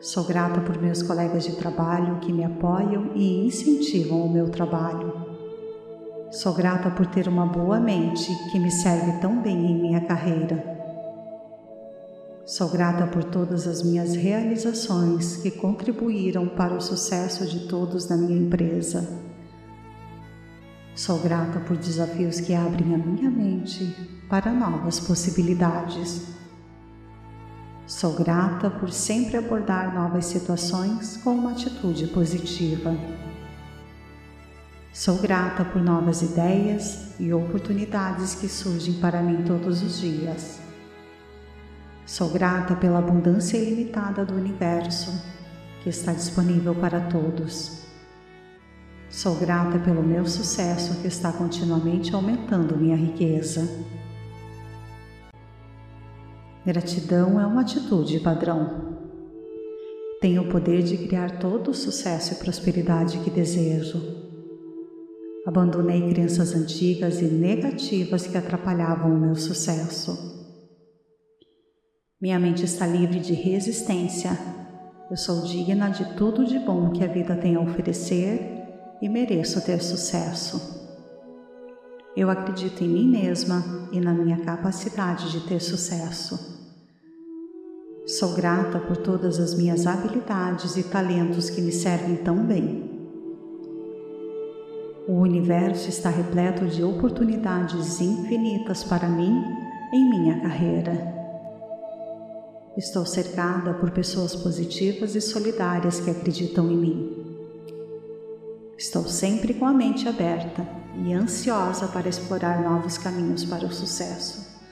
Sou 0.00 0.24
grata 0.24 0.60
por 0.60 0.76
meus 0.82 1.04
colegas 1.04 1.44
de 1.44 1.54
trabalho 1.54 2.18
que 2.18 2.32
me 2.32 2.42
apoiam 2.42 3.12
e 3.14 3.46
incentivam 3.46 4.22
o 4.22 4.32
meu 4.32 4.48
trabalho. 4.48 5.14
Sou 6.32 6.52
grata 6.52 6.90
por 6.90 7.06
ter 7.06 7.28
uma 7.28 7.46
boa 7.46 7.78
mente 7.78 8.28
que 8.50 8.58
me 8.58 8.72
serve 8.72 9.20
tão 9.20 9.40
bem 9.40 9.70
em 9.70 9.80
minha 9.80 10.00
carreira. 10.00 10.79
Sou 12.50 12.68
grata 12.68 13.06
por 13.06 13.22
todas 13.22 13.64
as 13.68 13.80
minhas 13.80 14.16
realizações 14.16 15.36
que 15.36 15.52
contribuíram 15.52 16.48
para 16.48 16.74
o 16.74 16.80
sucesso 16.80 17.46
de 17.46 17.68
todos 17.68 18.08
na 18.08 18.16
minha 18.16 18.36
empresa. 18.36 19.08
Sou 20.92 21.20
grata 21.20 21.60
por 21.60 21.76
desafios 21.76 22.40
que 22.40 22.52
abrem 22.52 22.92
a 22.92 22.98
minha 22.98 23.30
mente 23.30 23.96
para 24.28 24.52
novas 24.52 24.98
possibilidades. 24.98 26.26
Sou 27.86 28.14
grata 28.14 28.68
por 28.68 28.90
sempre 28.90 29.36
abordar 29.36 29.94
novas 29.94 30.24
situações 30.24 31.18
com 31.18 31.30
uma 31.30 31.52
atitude 31.52 32.08
positiva. 32.08 32.96
Sou 34.92 35.18
grata 35.18 35.64
por 35.64 35.80
novas 35.80 36.20
ideias 36.20 37.12
e 37.20 37.32
oportunidades 37.32 38.34
que 38.34 38.48
surgem 38.48 38.94
para 38.94 39.22
mim 39.22 39.44
todos 39.44 39.84
os 39.84 40.00
dias. 40.00 40.69
Sou 42.10 42.28
grata 42.28 42.74
pela 42.74 42.98
abundância 42.98 43.56
ilimitada 43.56 44.24
do 44.24 44.34
universo 44.34 45.12
que 45.80 45.88
está 45.90 46.12
disponível 46.12 46.74
para 46.74 47.02
todos. 47.02 47.84
Sou 49.08 49.36
grata 49.36 49.78
pelo 49.78 50.02
meu 50.02 50.26
sucesso 50.26 51.00
que 51.00 51.06
está 51.06 51.32
continuamente 51.32 52.12
aumentando 52.12 52.76
minha 52.76 52.96
riqueza. 52.96 53.62
Gratidão 56.66 57.40
é 57.40 57.46
uma 57.46 57.60
atitude 57.60 58.18
padrão. 58.18 58.98
Tenho 60.20 60.42
o 60.42 60.48
poder 60.48 60.82
de 60.82 60.98
criar 60.98 61.38
todo 61.38 61.70
o 61.70 61.74
sucesso 61.74 62.32
e 62.32 62.38
prosperidade 62.38 63.18
que 63.18 63.30
desejo. 63.30 64.02
Abandonei 65.46 66.12
crenças 66.12 66.56
antigas 66.56 67.22
e 67.22 67.26
negativas 67.26 68.26
que 68.26 68.36
atrapalhavam 68.36 69.14
o 69.14 69.20
meu 69.20 69.36
sucesso. 69.36 70.39
Minha 72.20 72.38
mente 72.38 72.66
está 72.66 72.86
livre 72.86 73.18
de 73.18 73.32
resistência. 73.32 74.38
Eu 75.10 75.16
sou 75.16 75.40
digna 75.40 75.88
de 75.88 76.04
tudo 76.16 76.44
de 76.44 76.58
bom 76.58 76.90
que 76.90 77.02
a 77.02 77.06
vida 77.06 77.34
tem 77.34 77.56
a 77.56 77.60
oferecer 77.60 78.62
e 79.00 79.08
mereço 79.08 79.64
ter 79.64 79.80
sucesso. 79.80 80.78
Eu 82.14 82.28
acredito 82.28 82.84
em 82.84 82.88
mim 82.88 83.08
mesma 83.08 83.64
e 83.90 83.98
na 83.98 84.12
minha 84.12 84.36
capacidade 84.36 85.32
de 85.32 85.48
ter 85.48 85.60
sucesso. 85.60 86.60
Sou 88.06 88.34
grata 88.34 88.78
por 88.78 88.98
todas 88.98 89.40
as 89.40 89.54
minhas 89.54 89.86
habilidades 89.86 90.76
e 90.76 90.82
talentos 90.82 91.48
que 91.48 91.62
me 91.62 91.72
servem 91.72 92.16
tão 92.16 92.44
bem. 92.44 92.84
O 95.08 95.14
universo 95.14 95.88
está 95.88 96.10
repleto 96.10 96.66
de 96.66 96.84
oportunidades 96.84 97.98
infinitas 97.98 98.84
para 98.84 99.08
mim 99.08 99.42
em 99.90 100.10
minha 100.10 100.38
carreira. 100.42 101.19
Estou 102.80 103.04
cercada 103.04 103.74
por 103.74 103.90
pessoas 103.90 104.34
positivas 104.34 105.14
e 105.14 105.20
solidárias 105.20 106.00
que 106.00 106.10
acreditam 106.10 106.70
em 106.70 106.76
mim. 106.78 107.26
Estou 108.78 109.06
sempre 109.06 109.52
com 109.52 109.66
a 109.66 109.72
mente 109.74 110.08
aberta 110.08 110.66
e 111.04 111.12
ansiosa 111.12 111.88
para 111.88 112.08
explorar 112.08 112.62
novos 112.62 112.96
caminhos 112.96 113.44
para 113.44 113.66
o 113.66 113.70
sucesso. 113.70 114.62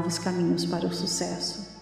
Novos 0.00 0.18
caminhos 0.18 0.64
para 0.64 0.86
o 0.86 0.94
sucesso. 0.94 1.78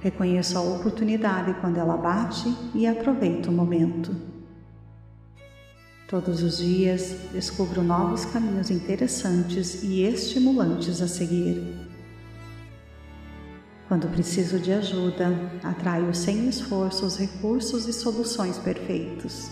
Reconheço 0.00 0.56
a 0.56 0.62
oportunidade 0.62 1.52
quando 1.60 1.76
ela 1.76 1.98
bate 1.98 2.48
e 2.74 2.86
aproveito 2.86 3.48
o 3.48 3.52
momento. 3.52 4.16
Todos 6.08 6.42
os 6.42 6.56
dias 6.56 7.14
descubro 7.30 7.82
novos 7.82 8.24
caminhos 8.24 8.70
interessantes 8.70 9.82
e 9.82 10.00
estimulantes 10.00 11.02
a 11.02 11.06
seguir. 11.06 11.91
Quando 13.92 14.08
preciso 14.08 14.58
de 14.58 14.72
ajuda, 14.72 15.38
atraio 15.62 16.14
sem 16.14 16.48
esforço 16.48 17.04
os 17.04 17.18
recursos 17.18 17.86
e 17.86 17.92
soluções 17.92 18.56
perfeitos. 18.56 19.50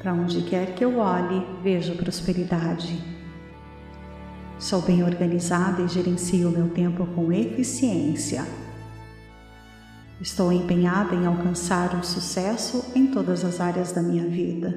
Para 0.00 0.14
onde 0.14 0.40
quer 0.40 0.74
que 0.74 0.82
eu 0.82 0.96
olhe, 0.96 1.46
vejo 1.62 1.94
prosperidade. 1.96 2.98
Sou 4.58 4.80
bem 4.80 5.04
organizada 5.04 5.82
e 5.82 5.88
gerencio 5.88 6.50
meu 6.50 6.70
tempo 6.70 7.06
com 7.08 7.30
eficiência. 7.30 8.42
Estou 10.18 10.50
empenhada 10.50 11.14
em 11.14 11.26
alcançar 11.26 11.94
o 12.00 12.02
sucesso 12.02 12.90
em 12.94 13.08
todas 13.08 13.44
as 13.44 13.60
áreas 13.60 13.92
da 13.92 14.00
minha 14.00 14.26
vida. 14.26 14.74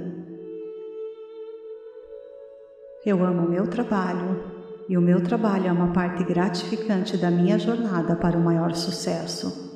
Eu 3.05 3.25
amo 3.25 3.47
meu 3.47 3.67
trabalho 3.67 4.62
e 4.89 4.97
o 4.97 5.01
meu 5.01 5.23
trabalho 5.23 5.67
é 5.67 5.71
uma 5.71 5.93
parte 5.93 6.23
gratificante 6.23 7.17
da 7.17 7.31
minha 7.31 7.57
jornada 7.57 8.15
para 8.15 8.37
o 8.37 8.43
maior 8.43 8.73
sucesso. 8.75 9.71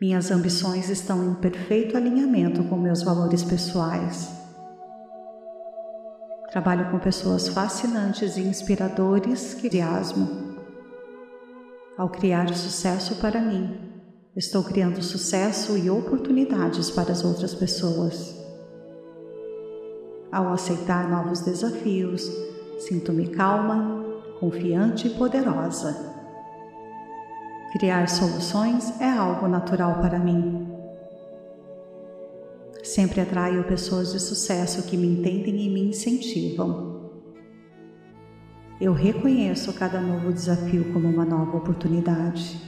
Minhas 0.00 0.30
ambições 0.30 0.88
estão 0.88 1.22
em 1.22 1.34
perfeito 1.34 1.96
alinhamento 1.96 2.64
com 2.64 2.76
meus 2.76 3.02
valores 3.02 3.42
pessoais. 3.42 4.30
Trabalho 6.50 6.90
com 6.90 6.98
pessoas 6.98 7.48
fascinantes 7.48 8.36
e 8.36 8.40
inspiradores 8.40 9.54
que 9.54 9.66
entusiasmo. 9.66 10.56
Ao 11.96 12.08
criar 12.08 12.48
sucesso 12.54 13.16
para 13.16 13.40
mim, 13.40 13.78
estou 14.34 14.64
criando 14.64 15.02
sucesso 15.02 15.76
e 15.76 15.90
oportunidades 15.90 16.90
para 16.90 17.12
as 17.12 17.22
outras 17.22 17.54
pessoas. 17.54 18.34
Ao 20.32 20.52
aceitar 20.52 21.10
novos 21.10 21.40
desafios, 21.40 22.30
Sinto-me 22.80 23.28
calma, 23.28 24.02
confiante 24.40 25.06
e 25.06 25.10
poderosa. 25.10 26.16
Criar 27.72 28.08
soluções 28.08 28.98
é 28.98 29.10
algo 29.10 29.46
natural 29.46 30.00
para 30.00 30.18
mim. 30.18 30.66
Sempre 32.82 33.20
atraio 33.20 33.64
pessoas 33.64 34.12
de 34.12 34.18
sucesso 34.18 34.88
que 34.88 34.96
me 34.96 35.06
entendem 35.06 35.60
e 35.60 35.68
me 35.68 35.90
incentivam. 35.90 37.10
Eu 38.80 38.94
reconheço 38.94 39.74
cada 39.74 40.00
novo 40.00 40.32
desafio 40.32 40.90
como 40.90 41.06
uma 41.06 41.26
nova 41.26 41.58
oportunidade. 41.58 42.58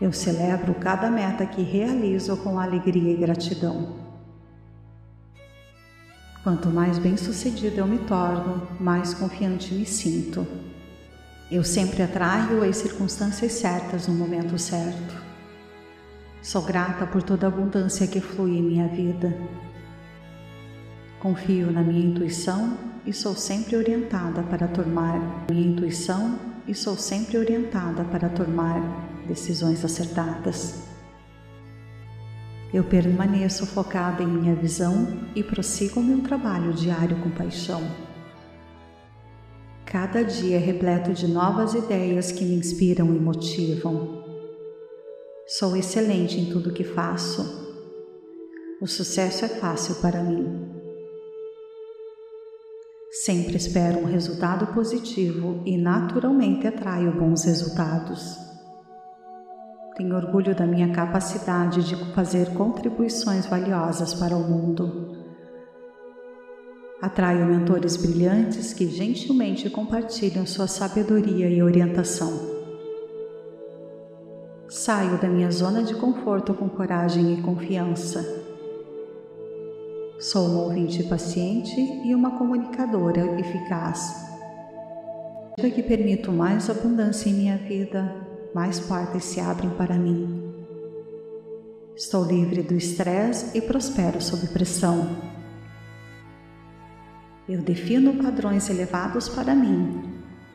Eu 0.00 0.14
celebro 0.14 0.74
cada 0.76 1.10
meta 1.10 1.44
que 1.44 1.60
realizo 1.60 2.34
com 2.38 2.58
alegria 2.58 3.12
e 3.12 3.16
gratidão. 3.16 4.05
Quanto 6.46 6.70
mais 6.70 6.96
bem-sucedido 6.96 7.78
eu 7.78 7.88
me 7.88 7.98
torno, 7.98 8.68
mais 8.78 9.12
confiante 9.12 9.74
me 9.74 9.84
sinto. 9.84 10.46
Eu 11.50 11.64
sempre 11.64 12.04
atraio 12.04 12.62
as 12.62 12.76
circunstâncias 12.76 13.50
certas 13.50 14.06
no 14.06 14.14
momento 14.14 14.56
certo. 14.56 15.20
Sou 16.40 16.62
grata 16.62 17.04
por 17.04 17.20
toda 17.20 17.46
a 17.46 17.48
abundância 17.48 18.06
que 18.06 18.20
flui 18.20 18.58
em 18.58 18.62
minha 18.62 18.86
vida. 18.86 19.36
Confio 21.18 21.72
na 21.72 21.82
minha 21.82 22.06
intuição 22.06 22.78
e 23.04 23.12
sou 23.12 23.34
sempre 23.34 23.74
orientada 23.74 24.44
para 24.44 24.68
tomar 24.68 25.48
minha 25.50 25.66
intuição 25.66 26.38
e 26.64 26.76
sou 26.76 26.96
sempre 26.96 27.38
orientada 27.38 28.04
para 28.04 28.28
tomar 28.28 28.80
decisões 29.26 29.84
acertadas. 29.84 30.85
Eu 32.76 32.84
permaneço 32.84 33.64
focada 33.64 34.22
em 34.22 34.26
minha 34.26 34.54
visão 34.54 35.08
e 35.34 35.42
prossigo 35.42 35.98
meu 35.98 36.20
trabalho 36.20 36.74
diário 36.74 37.18
com 37.22 37.30
paixão. 37.30 37.80
Cada 39.86 40.22
dia 40.22 40.56
é 40.56 40.58
repleto 40.58 41.14
de 41.14 41.26
novas 41.26 41.72
ideias 41.72 42.30
que 42.30 42.44
me 42.44 42.54
inspiram 42.54 43.06
e 43.16 43.18
motivam. 43.18 44.22
Sou 45.46 45.74
excelente 45.74 46.38
em 46.38 46.52
tudo 46.52 46.74
que 46.74 46.84
faço. 46.84 47.66
O 48.82 48.86
sucesso 48.86 49.46
é 49.46 49.48
fácil 49.48 49.94
para 50.02 50.22
mim. 50.22 50.70
Sempre 53.24 53.56
espero 53.56 54.00
um 54.00 54.04
resultado 54.04 54.74
positivo 54.74 55.62
e 55.64 55.78
naturalmente 55.78 56.66
atraio 56.66 57.10
bons 57.18 57.42
resultados. 57.44 58.45
Tenho 59.96 60.14
orgulho 60.14 60.54
da 60.54 60.66
minha 60.66 60.92
capacidade 60.92 61.82
de 61.82 61.96
fazer 62.12 62.52
contribuições 62.52 63.46
valiosas 63.46 64.12
para 64.12 64.36
o 64.36 64.40
mundo. 64.40 65.16
Atraio 67.00 67.46
mentores 67.46 67.96
brilhantes 67.96 68.74
que 68.74 68.88
gentilmente 68.88 69.70
compartilham 69.70 70.44
sua 70.44 70.66
sabedoria 70.66 71.48
e 71.48 71.62
orientação. 71.62 72.30
Saio 74.68 75.16
da 75.18 75.28
minha 75.28 75.50
zona 75.50 75.82
de 75.82 75.94
conforto 75.94 76.52
com 76.52 76.68
coragem 76.68 77.32
e 77.32 77.40
confiança. 77.40 78.22
Sou 80.18 80.46
uma 80.46 80.64
ouvinte 80.64 81.02
paciente 81.04 81.80
e 82.04 82.14
uma 82.14 82.32
comunicadora 82.32 83.40
eficaz. 83.40 84.26
Que 85.56 85.82
permito 85.82 86.30
mais 86.30 86.68
abundância 86.68 87.30
em 87.30 87.34
minha 87.34 87.56
vida, 87.56 88.25
mais 88.56 88.80
portas 88.80 89.22
se 89.22 89.38
abrem 89.38 89.68
para 89.68 89.98
mim. 89.98 90.42
Estou 91.94 92.24
livre 92.24 92.62
do 92.62 92.74
estresse 92.74 93.54
e 93.54 93.60
prospero 93.60 94.18
sob 94.18 94.46
pressão. 94.46 95.14
Eu 97.46 97.60
defino 97.60 98.14
padrões 98.14 98.70
elevados 98.70 99.28
para 99.28 99.54
mim 99.54 100.02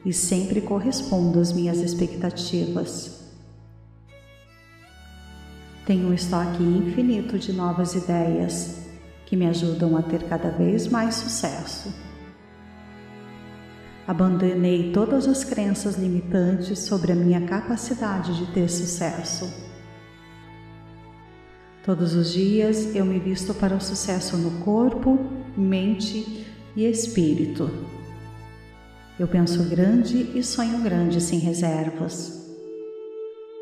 e 0.03 0.11
sempre 0.11 0.61
correspondo 0.61 1.39
às 1.39 1.53
minhas 1.53 1.77
expectativas. 1.77 3.21
Tenho 5.85 6.07
um 6.07 6.13
estoque 6.15 6.63
infinito 6.63 7.37
de 7.37 7.53
novas 7.53 7.93
ideias 7.93 8.77
que 9.27 9.35
me 9.35 9.45
ajudam 9.45 9.95
a 9.95 10.01
ter 10.01 10.23
cada 10.23 10.49
vez 10.49 10.87
mais 10.87 11.13
sucesso. 11.13 11.93
Abandonei 14.07 14.91
todas 14.91 15.27
as 15.27 15.43
crenças 15.43 15.95
limitantes 15.95 16.79
sobre 16.79 17.11
a 17.11 17.15
minha 17.15 17.41
capacidade 17.41 18.35
de 18.35 18.51
ter 18.51 18.69
sucesso. 18.69 19.51
Todos 21.85 22.13
os 22.13 22.33
dias 22.33 22.95
eu 22.95 23.05
me 23.05 23.19
visto 23.19 23.53
para 23.53 23.75
o 23.75 23.81
sucesso 23.81 24.37
no 24.37 24.63
corpo, 24.63 25.19
mente 25.55 26.45
e 26.75 26.85
espírito. 26.85 27.69
Eu 29.19 29.27
penso 29.27 29.63
grande 29.69 30.31
e 30.35 30.43
sonho 30.43 30.79
grande 30.81 31.21
sem 31.21 31.37
reservas. 31.39 32.41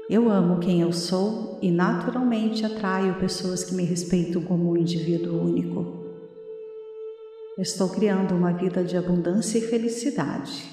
Eu 0.09 0.29
amo 0.29 0.59
quem 0.59 0.81
eu 0.81 0.91
sou 0.91 1.59
e 1.61 1.69
naturalmente 1.69 2.65
atraio 2.65 3.19
pessoas 3.19 3.63
que 3.63 3.75
me 3.75 3.83
respeitam 3.83 4.41
como 4.41 4.71
um 4.71 4.77
indivíduo 4.77 5.41
único. 5.41 5.98
Estou 7.59 7.89
criando 7.89 8.33
uma 8.33 8.53
vida 8.53 8.85
de 8.85 8.95
abundância 8.95 9.57
e 9.57 9.61
felicidade. 9.61 10.63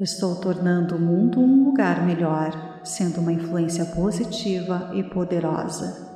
Estou 0.00 0.36
tornando 0.36 0.96
o 0.96 0.98
mundo 0.98 1.38
um 1.38 1.64
lugar 1.64 2.06
melhor, 2.06 2.80
sendo 2.82 3.20
uma 3.20 3.30
influência 3.30 3.84
positiva 3.84 4.90
e 4.94 5.02
poderosa. 5.02 6.08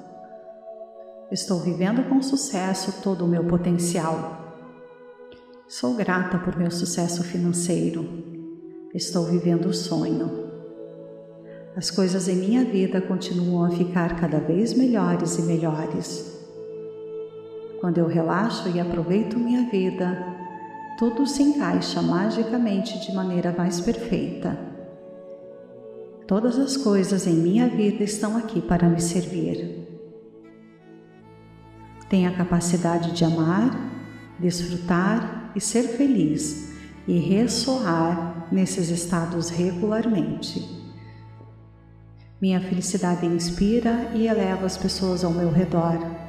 Estou 1.31 1.61
vivendo 1.61 2.09
com 2.09 2.23
sucesso 2.23 3.03
todo 3.03 3.27
o 3.27 3.29
meu 3.29 3.45
potencial. 3.45 4.55
Sou 5.69 5.95
grata 5.95 6.39
por 6.39 6.57
meu 6.57 6.71
sucesso 6.71 7.23
financeiro. 7.23 8.09
Estou 8.95 9.27
vivendo 9.27 9.67
o 9.67 9.75
sonho. 9.75 10.49
As 11.77 11.91
coisas 11.91 12.29
em 12.29 12.37
minha 12.37 12.65
vida 12.65 13.03
continuam 13.03 13.67
a 13.67 13.71
ficar 13.71 14.19
cada 14.19 14.39
vez 14.39 14.73
melhores 14.73 15.37
e 15.39 15.43
melhores. 15.43 16.34
Quando 17.85 17.99
eu 17.99 18.07
relaxo 18.07 18.67
e 18.71 18.81
aproveito 18.81 19.39
minha 19.39 19.69
vida, 19.69 20.17
tudo 20.97 21.27
se 21.27 21.43
encaixa 21.43 22.01
magicamente 22.01 22.99
de 22.99 23.15
maneira 23.15 23.53
mais 23.53 23.79
perfeita. 23.79 24.59
Todas 26.27 26.59
as 26.59 26.79
coisas 26.79 27.27
em 27.27 27.35
minha 27.35 27.69
vida 27.69 28.03
estão 28.03 28.39
aqui 28.39 28.63
para 28.63 28.89
me 28.89 28.99
servir. 29.03 29.87
Tenho 32.09 32.31
a 32.31 32.33
capacidade 32.33 33.13
de 33.13 33.23
amar, 33.23 33.71
desfrutar 34.39 35.53
e 35.55 35.61
ser 35.61 35.83
feliz 35.83 36.73
e 37.07 37.19
ressoar 37.19 38.49
nesses 38.51 38.89
estados 38.89 39.51
regularmente. 39.51 40.67
Minha 42.41 42.63
felicidade 42.63 43.27
inspira 43.27 44.11
e 44.15 44.27
eleva 44.27 44.65
as 44.65 44.79
pessoas 44.79 45.23
ao 45.23 45.33
meu 45.33 45.51
redor 45.51 46.24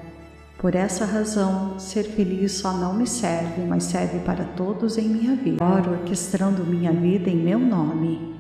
por 0.58 0.74
essa 0.74 1.06
razão, 1.06 1.78
ser 1.78 2.04
feliz 2.04 2.54
só 2.54 2.72
não 2.74 2.94
me 2.94 3.06
serve, 3.06 3.62
mas 3.64 3.84
serve 3.84 4.20
para 4.20 4.46
todos 4.46 4.98
em 4.98 5.08
minha 5.08 5.36
vida. 5.36 5.64
Oro 5.64 5.92
orquestrando 5.92 6.66
minha 6.66 6.94
vida 6.94 7.30
em 7.30 7.36
meu 7.36 7.60
nome, 7.60 8.36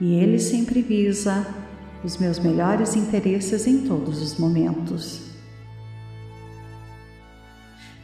e 0.00 0.14
Ele 0.14 0.38
sempre 0.38 0.80
visa 0.80 1.46
os 2.04 2.16
meus 2.16 2.38
melhores 2.38 2.94
interesses 2.94 3.66
em 3.66 3.86
todos 3.86 4.22
os 4.22 4.38
momentos. 4.38 5.28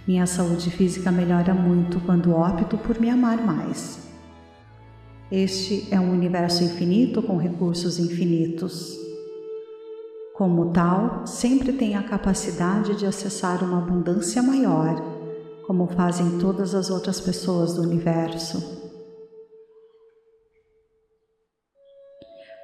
Minha 0.06 0.26
saúde 0.26 0.70
física 0.70 1.10
melhora 1.10 1.54
muito 1.54 2.00
quando 2.00 2.34
opto 2.34 2.76
por 2.76 3.00
me 3.00 3.08
amar 3.08 3.38
mais. 3.38 4.00
Este 5.30 5.88
é 5.90 5.98
um 5.98 6.12
universo 6.12 6.62
infinito 6.62 7.22
com 7.22 7.38
recursos 7.38 7.98
infinitos. 7.98 9.03
Como 10.34 10.72
tal, 10.72 11.24
sempre 11.28 11.72
tem 11.72 11.94
a 11.94 12.02
capacidade 12.02 12.96
de 12.96 13.06
acessar 13.06 13.62
uma 13.62 13.78
abundância 13.78 14.42
maior, 14.42 15.00
como 15.64 15.86
fazem 15.86 16.40
todas 16.40 16.74
as 16.74 16.90
outras 16.90 17.20
pessoas 17.20 17.74
do 17.74 17.82
universo. 17.82 18.82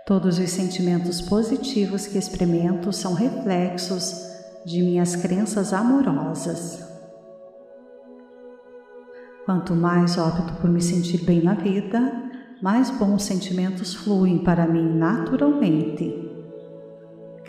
Todos 0.05 0.41
os 0.41 0.51
sentimentos 0.51 1.21
positivos 1.21 2.09
que 2.09 2.19
experimento 2.19 2.93
são 2.93 3.15
reflexos 3.15 4.21
de 4.67 4.83
minhas 4.83 5.15
crenças 5.15 5.73
amorosas. 5.73 6.85
Quanto 9.45 9.77
mais 9.77 10.19
opto 10.19 10.55
por 10.55 10.69
me 10.69 10.83
sentir 10.83 11.25
bem 11.25 11.41
na 11.41 11.55
vida, 11.55 12.01
mais 12.61 12.91
bons 12.91 13.23
sentimentos 13.23 13.95
fluem 13.95 14.43
para 14.43 14.67
mim 14.67 14.93
naturalmente. 14.99 16.30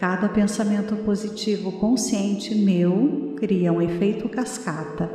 Cada 0.02 0.28
pensamento 0.28 0.96
positivo 0.96 1.74
consciente 1.74 2.56
meu 2.56 3.36
cria 3.38 3.72
um 3.72 3.80
efeito 3.80 4.28
cascata 4.28 5.08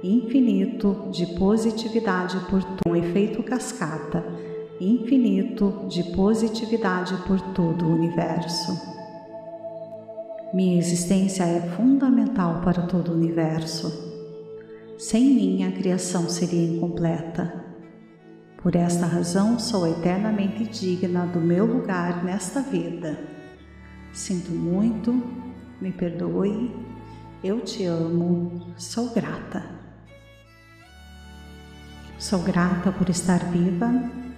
infinito 0.00 1.08
de 1.10 1.26
positividade 1.34 2.38
por 2.48 2.62
um 2.86 2.94
efeito 2.94 3.42
cascata 3.42 4.24
infinito 4.80 5.86
de 5.88 6.04
positividade 6.14 7.16
por 7.26 7.40
todo 7.52 7.84
o 7.84 7.92
universo. 7.92 8.80
Minha 10.54 10.78
existência 10.78 11.42
é 11.42 11.60
fundamental 11.76 12.60
para 12.62 12.82
todo 12.82 13.08
o 13.10 13.14
universo. 13.14 13.92
Sem 14.96 15.34
mim, 15.34 15.64
a 15.64 15.72
criação 15.72 16.28
seria 16.28 16.76
incompleta. 16.76 17.64
Por 18.62 18.76
esta 18.76 19.04
razão, 19.04 19.58
sou 19.58 19.84
eternamente 19.84 20.62
digna 20.62 21.26
do 21.26 21.40
meu 21.40 21.66
lugar 21.66 22.24
nesta 22.24 22.60
vida 22.60 23.36
Sinto 24.18 24.50
muito, 24.50 25.12
me 25.80 25.92
perdoe, 25.92 26.74
eu 27.42 27.60
te 27.60 27.84
amo, 27.84 28.66
sou 28.76 29.10
grata. 29.10 29.64
Sou 32.18 32.40
grata 32.42 32.90
por 32.90 33.08
estar 33.08 33.38
viva 33.52 33.88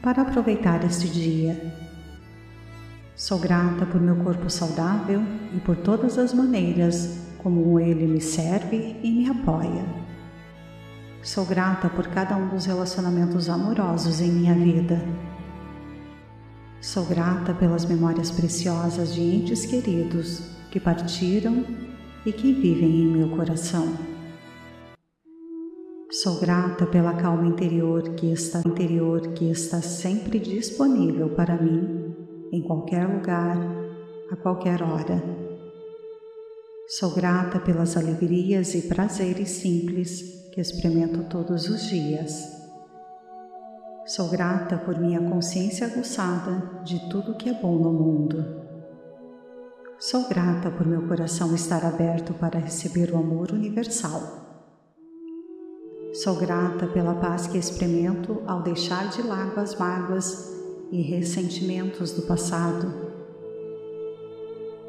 para 0.02 0.20
aproveitar 0.20 0.84
este 0.84 1.08
dia. 1.08 1.74
Sou 3.16 3.38
grata 3.38 3.86
por 3.86 3.98
meu 3.98 4.16
corpo 4.16 4.50
saudável 4.50 5.22
e 5.56 5.60
por 5.60 5.76
todas 5.76 6.18
as 6.18 6.34
maneiras 6.34 7.18
como 7.38 7.80
ele 7.80 8.06
me 8.06 8.20
serve 8.20 9.00
e 9.02 9.10
me 9.10 9.30
apoia. 9.30 9.86
Sou 11.22 11.46
grata 11.46 11.88
por 11.88 12.06
cada 12.08 12.36
um 12.36 12.48
dos 12.48 12.66
relacionamentos 12.66 13.48
amorosos 13.48 14.20
em 14.20 14.30
minha 14.30 14.54
vida. 14.54 15.02
Sou 16.82 17.04
grata 17.04 17.52
pelas 17.52 17.84
memórias 17.84 18.30
preciosas 18.30 19.14
de 19.14 19.20
entes 19.20 19.66
queridos 19.66 20.40
que 20.70 20.80
partiram 20.80 21.62
e 22.24 22.32
que 22.32 22.54
vivem 22.54 23.02
em 23.02 23.06
meu 23.06 23.36
coração. 23.36 23.86
Sou 26.10 26.40
grata 26.40 26.86
pela 26.86 27.12
calma 27.12 27.46
interior 27.46 28.14
que 28.14 28.32
está 28.32 28.62
interior 28.66 29.34
que 29.34 29.50
está 29.50 29.82
sempre 29.82 30.38
disponível 30.38 31.28
para 31.28 31.60
mim 31.60 32.16
em 32.50 32.62
qualquer 32.62 33.06
lugar, 33.06 33.58
a 34.30 34.36
qualquer 34.36 34.82
hora. 34.82 35.22
Sou 36.98 37.14
grata 37.14 37.60
pelas 37.60 37.94
alegrias 37.94 38.74
e 38.74 38.88
prazeres 38.88 39.50
simples 39.50 40.48
que 40.54 40.62
experimento 40.62 41.24
todos 41.24 41.68
os 41.68 41.90
dias. 41.90 42.59
Sou 44.10 44.28
grata 44.28 44.76
por 44.76 44.98
minha 44.98 45.20
consciência 45.20 45.86
aguçada 45.86 46.82
de 46.82 46.98
tudo 47.08 47.36
que 47.36 47.48
é 47.48 47.52
bom 47.52 47.76
no 47.78 47.92
mundo. 47.92 48.44
Sou 50.00 50.28
grata 50.28 50.68
por 50.68 50.84
meu 50.84 51.06
coração 51.06 51.54
estar 51.54 51.84
aberto 51.84 52.34
para 52.34 52.58
receber 52.58 53.12
o 53.12 53.18
amor 53.18 53.52
universal. 53.52 54.20
Sou 56.12 56.34
grata 56.34 56.88
pela 56.88 57.14
paz 57.14 57.46
que 57.46 57.56
experimento 57.56 58.42
ao 58.48 58.64
deixar 58.64 59.10
de 59.10 59.22
lado 59.22 59.60
as 59.60 59.76
mágoas 59.76 60.58
e 60.90 61.00
ressentimentos 61.02 62.10
do 62.10 62.22
passado. 62.22 62.92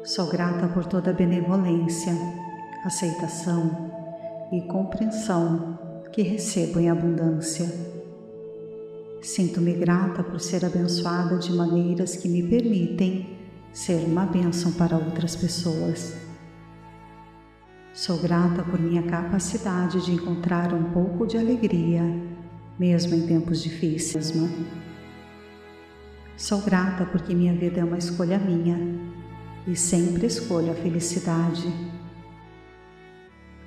Sou 0.02 0.26
grata 0.30 0.66
por 0.66 0.84
toda 0.84 1.12
a 1.12 1.14
benevolência, 1.14 2.12
aceitação 2.84 3.88
e 4.52 4.62
compreensão 4.62 5.78
que 6.10 6.22
recebo 6.22 6.80
em 6.80 6.90
abundância. 6.90 7.91
Sinto-me 9.22 9.72
grata 9.74 10.24
por 10.24 10.40
ser 10.40 10.64
abençoada 10.64 11.38
de 11.38 11.52
maneiras 11.52 12.16
que 12.16 12.28
me 12.28 12.42
permitem 12.42 13.38
ser 13.72 14.04
uma 14.04 14.26
bênção 14.26 14.72
para 14.72 14.96
outras 14.96 15.36
pessoas. 15.36 16.16
Sou 17.94 18.18
grata 18.18 18.64
por 18.64 18.80
minha 18.80 19.04
capacidade 19.04 20.04
de 20.04 20.10
encontrar 20.10 20.74
um 20.74 20.90
pouco 20.90 21.24
de 21.24 21.38
alegria, 21.38 22.02
mesmo 22.76 23.14
em 23.14 23.24
tempos 23.24 23.62
difíceis. 23.62 24.32
Sou 26.36 26.60
grata 26.60 27.04
porque 27.04 27.32
minha 27.32 27.54
vida 27.54 27.78
é 27.78 27.84
uma 27.84 27.98
escolha 27.98 28.38
minha 28.40 28.76
e 29.68 29.76
sempre 29.76 30.26
escolho 30.26 30.72
a 30.72 30.74
felicidade. 30.74 31.72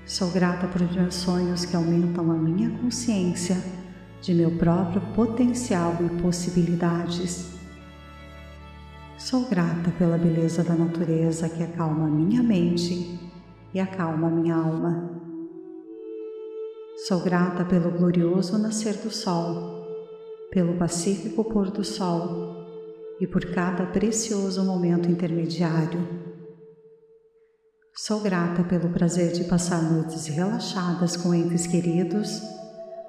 Sou 0.06 0.30
grata 0.32 0.68
por 0.68 0.82
meus 0.92 1.16
sonhos 1.16 1.64
que 1.64 1.78
aumentam 1.78 2.30
a 2.30 2.36
minha 2.36 2.72
consciência 2.72 3.85
de 4.22 4.34
meu 4.34 4.52
próprio 4.58 5.02
potencial 5.14 5.96
e 6.02 6.22
possibilidades. 6.22 7.54
Sou 9.18 9.48
grata 9.48 9.92
pela 9.98 10.18
beleza 10.18 10.64
da 10.64 10.74
natureza 10.74 11.50
que 11.50 11.64
acalma 11.64 12.08
minha 12.08 12.44
mente 12.44 13.20
e 13.74 13.80
acalma 13.80 14.30
minha 14.30 14.56
alma. 14.56 15.10
Sou 17.08 17.22
grata 17.22 17.64
pelo 17.66 17.92
glorioso 17.92 18.58
nascer 18.58 18.96
do 18.98 19.12
sol, 19.12 19.86
pelo 20.52 20.78
pacífico 20.78 21.44
pôr 21.44 21.70
do 21.70 21.84
sol 21.84 22.56
e 23.20 23.28
por 23.28 23.46
cada 23.46 23.86
precioso 23.86 24.64
momento 24.64 25.10
intermediário. 25.10 26.26
Sou 27.94 28.20
grata 28.20 28.64
pelo 28.64 28.90
prazer 28.90 29.32
de 29.32 29.46
passar 29.46 29.82
noites 29.82 30.28
relaxadas 30.28 31.16
com 31.16 31.34
entes 31.34 31.66
queridos 31.66 32.42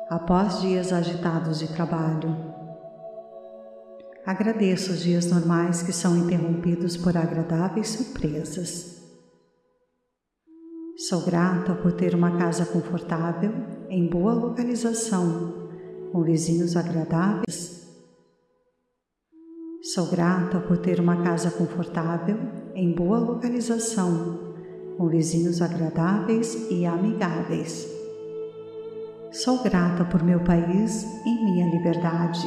após 0.09 0.61
dias 0.61 0.92
agitados 0.92 1.59
de 1.59 1.66
trabalho. 1.68 2.54
Agradeço 4.24 4.92
os 4.92 5.00
dias 5.00 5.26
normais 5.26 5.82
que 5.82 5.92
são 5.92 6.16
interrompidos 6.16 6.96
por 6.96 7.16
agradáveis 7.16 7.88
surpresas. 7.88 9.02
Sou 11.09 11.24
grata 11.24 11.74
por 11.74 11.92
ter 11.92 12.14
uma 12.14 12.38
casa 12.38 12.64
confortável, 12.64 13.52
em 13.88 14.09
boa 14.09 14.32
localização, 14.32 15.68
com 16.12 16.22
vizinhos 16.22 16.76
agradáveis. 16.76 17.86
Sou 19.92 20.07
grata 20.07 20.61
por 20.61 20.78
ter 20.78 21.00
uma 21.00 21.22
casa 21.22 21.50
confortável, 21.50 22.38
em 22.74 22.94
boa 22.94 23.18
localização, 23.18 24.54
com 24.96 25.09
vizinhos 25.09 25.61
agradáveis 25.61 26.70
e 26.70 26.86
amigáveis. 26.86 27.95
Sou 29.45 29.62
grata 29.62 30.03
por 30.03 30.22
meu 30.22 30.41
país 30.41 31.05
e 31.26 31.45
minha 31.45 31.68
liberdade. 31.70 32.47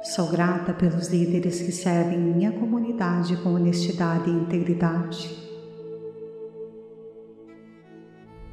Sou 0.00 0.28
grata 0.28 0.72
pelos 0.72 1.08
líderes 1.08 1.60
que 1.60 1.72
servem 1.72 2.20
minha 2.20 2.52
comunidade 2.52 3.36
com 3.38 3.54
honestidade 3.54 4.30
e 4.30 4.32
integridade. 4.32 5.28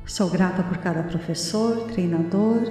Sou 0.08 0.28
grata 0.28 0.64
por 0.64 0.78
cada 0.78 1.04
professor, 1.04 1.86
treinador 1.92 2.64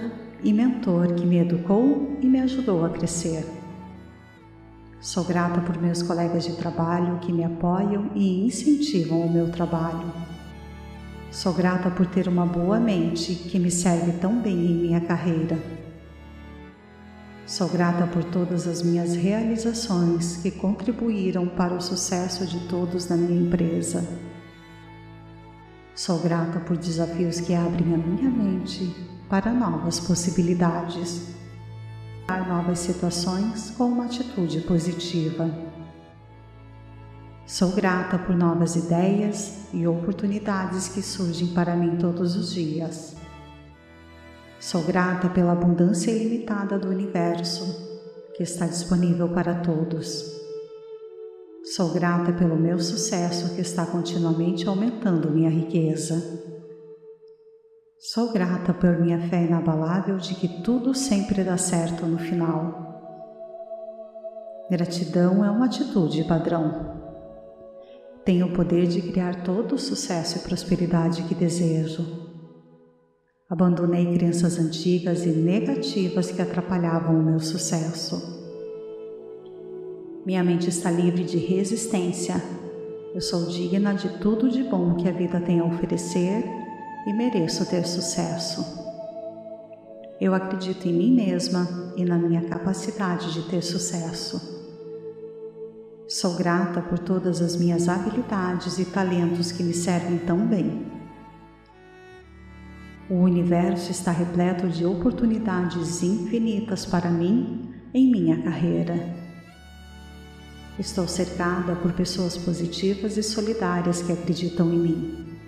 e 0.43 0.53
mentor 0.53 1.15
que 1.15 1.25
me 1.25 1.39
educou 1.39 2.19
e 2.21 2.27
me 2.27 2.41
ajudou 2.41 2.85
a 2.85 2.91
crescer. 2.91 3.47
Sou 4.99 5.23
grata 5.23 5.61
por 5.61 5.81
meus 5.81 6.03
colegas 6.03 6.43
de 6.43 6.57
trabalho 6.57 7.21
que 7.21 7.33
me 7.33 7.45
apoiam 7.45 8.11
e 8.13 8.45
incentivam 8.45 9.21
o 9.21 9.33
meu 9.33 9.53
trabalho. 9.53 10.34
Sou 11.35 11.53
grata 11.53 11.91
por 11.91 12.07
ter 12.07 12.29
uma 12.29 12.47
boa 12.47 12.79
mente 12.79 13.35
que 13.35 13.59
me 13.59 13.69
serve 13.69 14.13
tão 14.21 14.41
bem 14.41 14.55
em 14.55 14.75
minha 14.83 15.01
carreira. 15.01 15.59
Sou 17.45 17.69
grata 17.69 18.07
por 18.07 18.23
todas 18.23 18.69
as 18.69 18.83
minhas 18.85 19.17
realizações 19.17 20.37
que 20.37 20.53
contribuíram 20.53 21.49
para 21.49 21.75
o 21.75 21.81
sucesso 21.81 22.47
de 22.47 22.61
todos 22.69 23.09
na 23.09 23.17
minha 23.17 23.49
empresa. 23.49 24.09
Sou 25.93 26.21
grata 26.21 26.61
por 26.61 26.77
desafios 26.77 27.41
que 27.41 27.53
abrem 27.53 27.95
a 27.95 27.99
minha 27.99 28.31
mente 28.31 28.95
para 29.29 29.53
novas 29.53 29.99
possibilidades, 29.99 31.35
para 32.29 32.45
novas 32.45 32.79
situações 32.79 33.71
com 33.71 33.87
uma 33.87 34.05
atitude 34.05 34.61
positiva. 34.61 35.74
Sou 37.47 37.73
grata 37.73 38.19
por 38.19 38.35
novas 38.35 38.75
ideias 38.75 39.69
e 39.71 39.87
oportunidades 39.87 40.89
que 40.89 41.03
surgem 41.03 41.49
para 41.49 41.77
mim 41.77 41.99
todos 41.99 42.37
os 42.37 42.55
dias. 42.55 43.15
Sou 44.59 44.83
grata 44.83 45.29
pela 45.29 45.53
abundância 45.53 46.11
ilimitada 46.11 46.79
do 46.79 46.89
universo 46.89 48.01
que 48.35 48.43
está 48.43 48.67
disponível 48.67 49.29
para 49.29 49.57
todos. 49.57 50.25
Sou 51.77 51.93
grata 51.93 52.33
pelo 52.33 52.57
meu 52.57 52.81
sucesso 52.81 53.55
que 53.55 53.61
está 53.61 53.85
continuamente 53.85 54.67
aumentando 54.67 55.31
minha 55.31 55.51
riqueza. 55.51 56.23
Sou 57.99 58.33
grata 58.33 58.73
por 58.73 58.99
minha 58.99 59.21
fé 59.29 59.45
inabalável 59.45 60.17
de 60.17 60.35
que 60.35 60.63
tudo 60.63 60.95
sempre 60.95 61.45
dá 61.45 61.59
certo 61.59 62.07
no 62.07 62.19
final. 62.19 62.95
Gratidão 64.71 65.45
é 65.45 65.51
uma 65.51 65.67
atitude 65.67 66.25
padrão. 66.25 67.04
Tenho 68.25 68.47
o 68.47 68.53
poder 68.53 68.87
de 68.87 69.03
criar 69.03 69.43
todo 69.43 69.75
o 69.75 69.79
sucesso 69.79 70.39
e 70.39 70.41
prosperidade 70.41 71.25
que 71.25 71.35
desejo. 71.35 72.25
Abandonei 73.51 74.17
crenças 74.17 74.59
antigas 74.59 75.27
e 75.27 75.29
negativas 75.29 76.31
que 76.31 76.41
atrapalhavam 76.41 77.21
o 77.21 77.23
meu 77.23 77.39
sucesso. 77.39 78.43
Minha 80.25 80.43
mente 80.43 80.71
está 80.71 80.91
livre 80.91 81.23
de 81.23 81.37
resistência. 81.37 82.43
Eu 83.15 83.21
sou 83.21 83.45
digna 83.47 83.93
de 83.93 84.09
tudo 84.21 84.49
de 84.49 84.63
bom 84.63 84.95
que 84.95 85.07
a 85.07 85.13
vida 85.13 85.39
tem 85.39 85.61
a 85.61 85.65
oferecer 85.65 86.45
e 87.07 87.13
mereço 87.13 87.69
ter 87.69 87.87
sucesso. 87.87 88.65
Eu 90.19 90.33
acredito 90.33 90.89
em 90.89 90.95
mim 90.95 91.15
mesma 91.15 91.93
e 91.95 92.07
na 92.07 92.17
minha 92.17 92.41
capacidade 92.49 93.35
de 93.35 93.43
ter 93.51 93.61
sucesso. 93.61 94.54
Sou 96.07 96.35
grata 96.35 96.83
por 96.83 96.99
todas 96.99 97.41
as 97.41 97.57
minhas 97.57 97.89
habilidades 97.89 98.79
e 98.79 98.85
talentos 98.85 99.51
que 99.51 99.63
me 99.63 99.73
servem 99.73 100.19
tão 100.19 100.47
bem. 100.47 100.87
O 103.09 103.15
universo 103.15 103.91
está 103.91 104.13
repleto 104.13 104.69
de 104.69 104.85
oportunidades 104.85 106.03
infinitas 106.03 106.85
para 106.85 107.11
mim 107.11 107.73
em 107.95 108.11
minha 108.11 108.43
carreira. 108.43 109.15
Estou 110.79 111.09
cercada 111.09 111.75
por 111.77 111.93
pessoas 111.93 112.37
positivas 112.37 113.17
e 113.17 113.23
solidárias 113.23 114.03
que 114.03 114.13
acreditam 114.13 114.71
em 114.75 114.79
mim. 114.79 115.39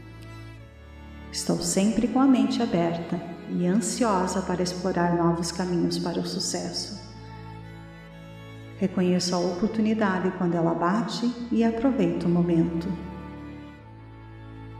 Estou 1.30 1.58
sempre 1.60 2.08
com 2.08 2.18
a 2.18 2.26
mente 2.26 2.62
aberta 2.62 3.20
e 3.50 3.66
ansiosa 3.66 4.40
para 4.40 4.62
explorar 4.62 5.16
novos 5.16 5.52
caminhos 5.52 5.98
para 5.98 6.18
o 6.18 6.26
sucesso. 6.26 6.95
Reconheço 8.78 9.34
a 9.34 9.38
oportunidade 9.38 10.30
quando 10.36 10.54
ela 10.54 10.74
bate 10.74 11.32
e 11.50 11.64
aproveito 11.64 12.24
o 12.24 12.28
momento. 12.28 12.86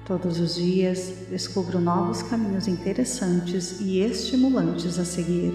Todos 0.05 0.39
os 0.39 0.55
dias 0.55 1.27
descubro 1.31 1.81
novos 1.81 2.23
caminhos 2.23 2.69
interessantes 2.69 3.81
e 3.81 3.99
estimulantes 4.01 4.99
a 4.99 5.05
seguir. 5.05 5.53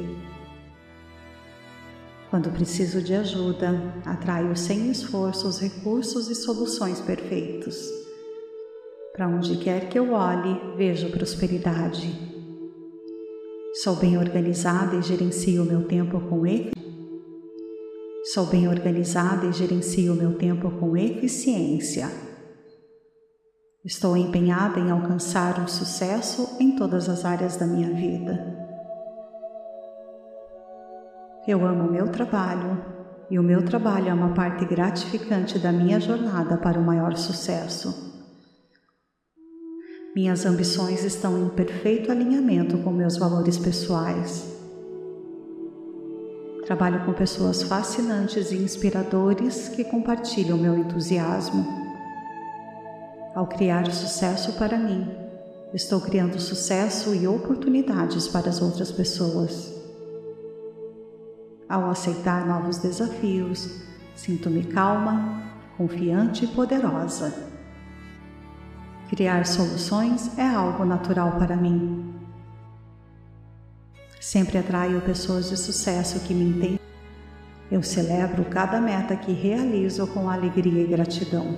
Quando 2.32 2.50
preciso 2.50 3.02
de 3.02 3.14
ajuda, 3.14 3.94
atraio 4.06 4.56
sem 4.58 4.90
esforço 4.90 5.48
os 5.48 5.60
recursos 5.60 6.30
e 6.30 6.36
soluções 6.36 7.00
perfeitos. 7.00 7.90
Para 9.14 9.28
onde 9.28 9.58
quer 9.58 9.88
que 9.88 10.00
eu 10.00 10.14
olhe, 10.14 10.60
vejo 10.76 11.12
prosperidade. 11.12 12.10
Sou 13.84 13.96
bem 13.98 14.18
organizada 14.18 14.96
e 14.96 15.02
gerencio 15.02 15.64
meu 15.64 15.84
tempo 15.88 16.20
com 16.22 16.46
eficiência. 16.46 16.91
Sou 18.24 18.46
bem 18.46 18.68
organizada 18.68 19.48
e 19.48 19.52
gerencio 19.52 20.14
o 20.14 20.16
meu 20.16 20.38
tempo 20.38 20.70
com 20.70 20.96
eficiência. 20.96 22.08
Estou 23.84 24.16
empenhada 24.16 24.80
em 24.80 24.92
alcançar 24.92 25.60
um 25.60 25.68
sucesso 25.68 26.56
em 26.60 26.76
todas 26.76 27.10
as 27.10 27.26
áreas 27.26 27.58
da 27.58 27.66
minha 27.66 27.92
vida. 27.92 28.60
Eu 31.48 31.66
amo 31.66 31.92
meu 31.92 32.10
trabalho 32.10 32.86
e 33.28 33.40
o 33.40 33.44
meu 33.44 33.66
trabalho 33.66 34.10
é 34.10 34.14
uma 34.14 34.36
parte 34.36 34.66
gratificante 34.66 35.58
da 35.58 35.72
minha 35.72 36.00
jornada 36.00 36.58
para 36.58 36.80
o 36.80 36.84
maior 36.84 37.18
sucesso. 37.18 38.12
Minhas 40.16 40.46
ambições 40.46 41.04
estão 41.04 41.44
em 41.44 41.50
perfeito 41.50 42.12
alinhamento 42.12 42.78
com 42.84 42.92
meus 42.92 43.18
valores 43.18 43.58
pessoais. 43.58 44.61
Trabalho 46.66 47.04
com 47.06 47.14
pessoas 47.14 47.64
fascinantes 47.64 48.52
e 48.52 48.56
inspiradores 48.56 49.68
que 49.70 49.84
compartilham 49.84 50.58
meu 50.58 50.78
entusiasmo. 50.78 51.66
Ao 53.34 53.48
criar 53.48 53.92
sucesso 53.92 54.54
para 54.54 54.78
mim, 54.78 55.10
estou 55.74 56.00
criando 56.00 56.40
sucesso 56.40 57.16
e 57.16 57.28
oportunidades 57.28 58.28
para 58.28 58.50
as 58.50 58.62
outras 58.62 58.92
pessoas. 58.92 59.74
Ao 61.68 61.90
aceitar 61.90 62.46
novos 62.46 62.78
desafios, 62.78 63.82
sinto-me 64.14 64.64
calma, 64.66 65.42
confiante 65.78 66.46
e 66.46 66.48
poderosa. 66.48 67.34
Criar 69.10 69.48
soluções 69.48 70.38
é 70.38 70.48
algo 70.48 70.86
natural 70.86 71.32
para 71.40 71.56
mim. 71.56 72.21
Sempre 74.22 74.60
atraio 74.60 75.02
pessoas 75.02 75.50
de 75.50 75.58
sucesso 75.58 76.20
que 76.20 76.32
me 76.32 76.44
entendem. 76.44 76.80
Eu 77.72 77.82
celebro 77.82 78.46
cada 78.46 78.80
meta 78.80 79.16
que 79.16 79.32
realizo 79.32 80.06
com 80.06 80.30
alegria 80.30 80.84
e 80.84 80.86
gratidão. 80.86 81.58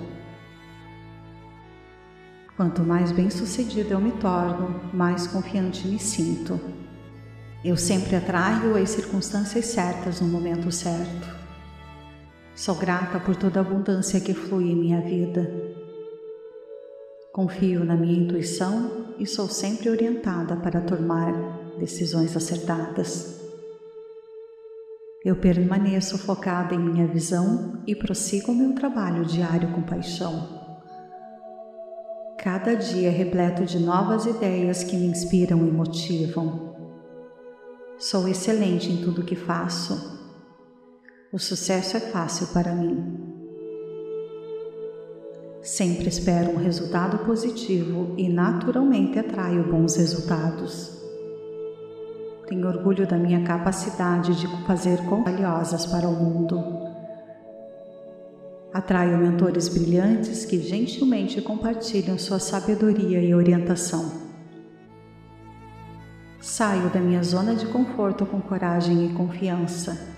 Quanto 2.56 2.82
mais 2.82 3.12
bem-sucedida 3.12 3.90
eu 3.90 4.00
me 4.00 4.12
torno, 4.12 4.80
mais 4.94 5.26
confiante 5.26 5.86
me 5.86 5.98
sinto. 5.98 6.58
Eu 7.62 7.76
sempre 7.76 8.16
atraio 8.16 8.82
as 8.82 8.88
circunstâncias 8.88 9.66
certas 9.66 10.22
no 10.22 10.28
momento 10.28 10.72
certo. 10.72 11.36
Sou 12.54 12.76
grata 12.76 13.20
por 13.20 13.36
toda 13.36 13.60
a 13.60 13.62
abundância 13.62 14.18
que 14.20 14.32
flui 14.32 14.70
em 14.70 14.76
minha 14.76 15.02
vida. 15.02 15.52
Confio 17.30 17.84
na 17.84 17.94
minha 17.94 18.24
intuição 18.24 19.14
e 19.18 19.26
sou 19.26 19.50
sempre 19.50 19.90
orientada 19.90 20.56
para 20.56 20.80
tomar 20.80 21.63
decisões 21.78 22.36
acertadas. 22.36 23.40
Eu 25.24 25.36
permaneço 25.36 26.18
focada 26.18 26.74
em 26.74 26.78
minha 26.78 27.06
visão 27.06 27.82
e 27.86 27.94
prossigo 27.94 28.52
o 28.52 28.54
meu 28.54 28.74
trabalho 28.74 29.24
diário 29.24 29.72
com 29.72 29.82
paixão. 29.82 30.62
Cada 32.38 32.74
dia 32.74 33.08
é 33.08 33.10
repleto 33.10 33.64
de 33.64 33.78
novas 33.78 34.26
ideias 34.26 34.84
que 34.84 34.96
me 34.96 35.06
inspiram 35.06 35.66
e 35.66 35.70
motivam. 35.70 36.74
Sou 37.98 38.28
excelente 38.28 38.92
em 38.92 39.02
tudo 39.02 39.24
que 39.24 39.34
faço. 39.34 40.20
O 41.32 41.38
sucesso 41.38 41.96
é 41.96 42.00
fácil 42.00 42.48
para 42.48 42.74
mim. 42.74 43.32
Sempre 45.62 46.08
espero 46.08 46.50
um 46.50 46.56
resultado 46.56 47.24
positivo 47.24 48.14
e 48.18 48.28
naturalmente 48.28 49.18
atraio 49.18 49.64
bons 49.64 49.96
resultados. 49.96 51.03
Tenho 52.46 52.68
orgulho 52.68 53.06
da 53.06 53.16
minha 53.16 53.42
capacidade 53.42 54.38
de 54.38 54.46
fazer 54.66 54.98
coisas 55.04 55.24
valiosas 55.24 55.86
para 55.86 56.06
o 56.06 56.12
mundo. 56.12 56.62
Atraio 58.72 59.16
mentores 59.16 59.68
brilhantes 59.68 60.44
que 60.44 60.60
gentilmente 60.60 61.40
compartilham 61.40 62.18
sua 62.18 62.38
sabedoria 62.38 63.22
e 63.22 63.34
orientação. 63.34 64.24
Saio 66.40 66.90
da 66.90 67.00
minha 67.00 67.22
zona 67.22 67.54
de 67.54 67.66
conforto 67.66 68.26
com 68.26 68.40
coragem 68.40 69.06
e 69.06 69.14
confiança. 69.14 70.14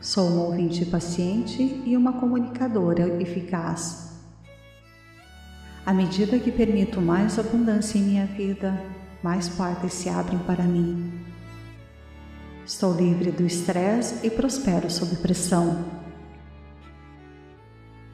Sou 0.00 0.28
uma 0.28 0.44
ouvinte 0.44 0.84
paciente 0.84 1.82
e 1.84 1.96
uma 1.96 2.12
comunicadora 2.12 3.20
eficaz. 3.20 4.12
À 5.84 5.92
medida 5.92 6.38
que 6.38 6.52
permito 6.52 7.00
mais 7.00 7.38
abundância 7.38 7.98
em 7.98 8.02
minha 8.02 8.26
vida, 8.26 8.78
mais 9.24 9.48
portas 9.48 9.94
se 9.94 10.10
abrem 10.10 10.38
para 10.40 10.64
mim. 10.64 11.10
Estou 12.66 12.92
livre 12.92 13.30
do 13.30 13.46
estresse 13.46 14.26
e 14.26 14.28
prospero 14.28 14.90
sob 14.90 15.16
pressão. 15.16 15.82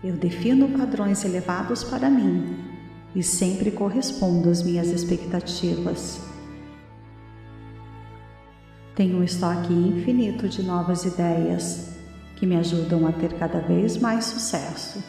Eu 0.05 0.15
defino 0.15 0.69
padrões 0.69 1.25
elevados 1.25 1.83
para 1.83 2.09
mim 2.09 2.65
e 3.13 3.25
sempre 3.25 3.73
correspondo 3.73 4.49
às 4.49 4.63
minhas 4.63 4.87
expectativas. 4.87 6.21
Tenho 8.95 9.19
um 9.19 9.25
estoque 9.25 9.73
infinito 9.73 10.49
de 10.49 10.63
novas 10.63 11.05
ideias 11.05 11.89
que 12.37 12.47
me 12.47 12.55
ajudam 12.55 13.05
a 13.09 13.11
ter 13.11 13.33
cada 13.37 13.59
vez 13.59 13.97
mais 13.97 14.27
sucesso. 14.27 15.03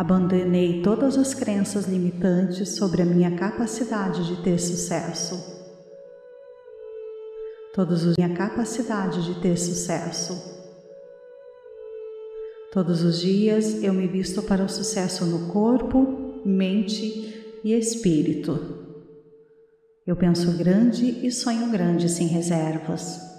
Abandonei 0.00 0.80
todas 0.82 1.18
as 1.18 1.34
crenças 1.34 1.86
limitantes 1.86 2.70
sobre 2.76 3.02
a 3.02 3.04
minha 3.04 3.36
capacidade 3.36 4.26
de 4.26 4.42
ter 4.42 4.58
sucesso. 4.58 5.60
Todos 7.74 8.04
os 8.04 8.16
minha 8.16 8.34
capacidade 8.34 9.22
de 9.22 9.40
ter 9.42 9.58
sucesso 9.58 10.60
Todos 12.72 13.02
os 13.02 13.20
dias 13.20 13.82
eu 13.82 13.92
me 13.92 14.06
visto 14.06 14.44
para 14.44 14.64
o 14.64 14.68
sucesso 14.68 15.26
no 15.26 15.48
corpo, 15.48 16.40
mente 16.44 17.58
e 17.64 17.74
espírito. 17.74 18.86
Eu 20.06 20.14
penso 20.14 20.56
grande 20.56 21.26
e 21.26 21.32
sonho 21.32 21.68
grande 21.72 22.08
sem 22.08 22.28
reservas. 22.28 23.29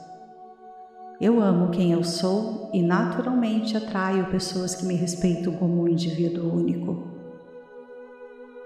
Eu 1.21 1.39
amo 1.39 1.69
quem 1.69 1.91
eu 1.91 2.03
sou 2.03 2.71
e 2.73 2.81
naturalmente 2.81 3.77
atraio 3.77 4.31
pessoas 4.31 4.73
que 4.73 4.87
me 4.87 4.95
respeitam 4.95 5.53
como 5.53 5.83
um 5.83 5.87
indivíduo 5.87 6.51
único. 6.51 7.07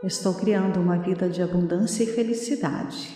Estou 0.01 0.33
criando 0.33 0.79
uma 0.79 0.97
vida 0.97 1.27
de 1.27 1.41
abundância 1.41 2.05
e 2.05 2.07
felicidade. 2.07 3.13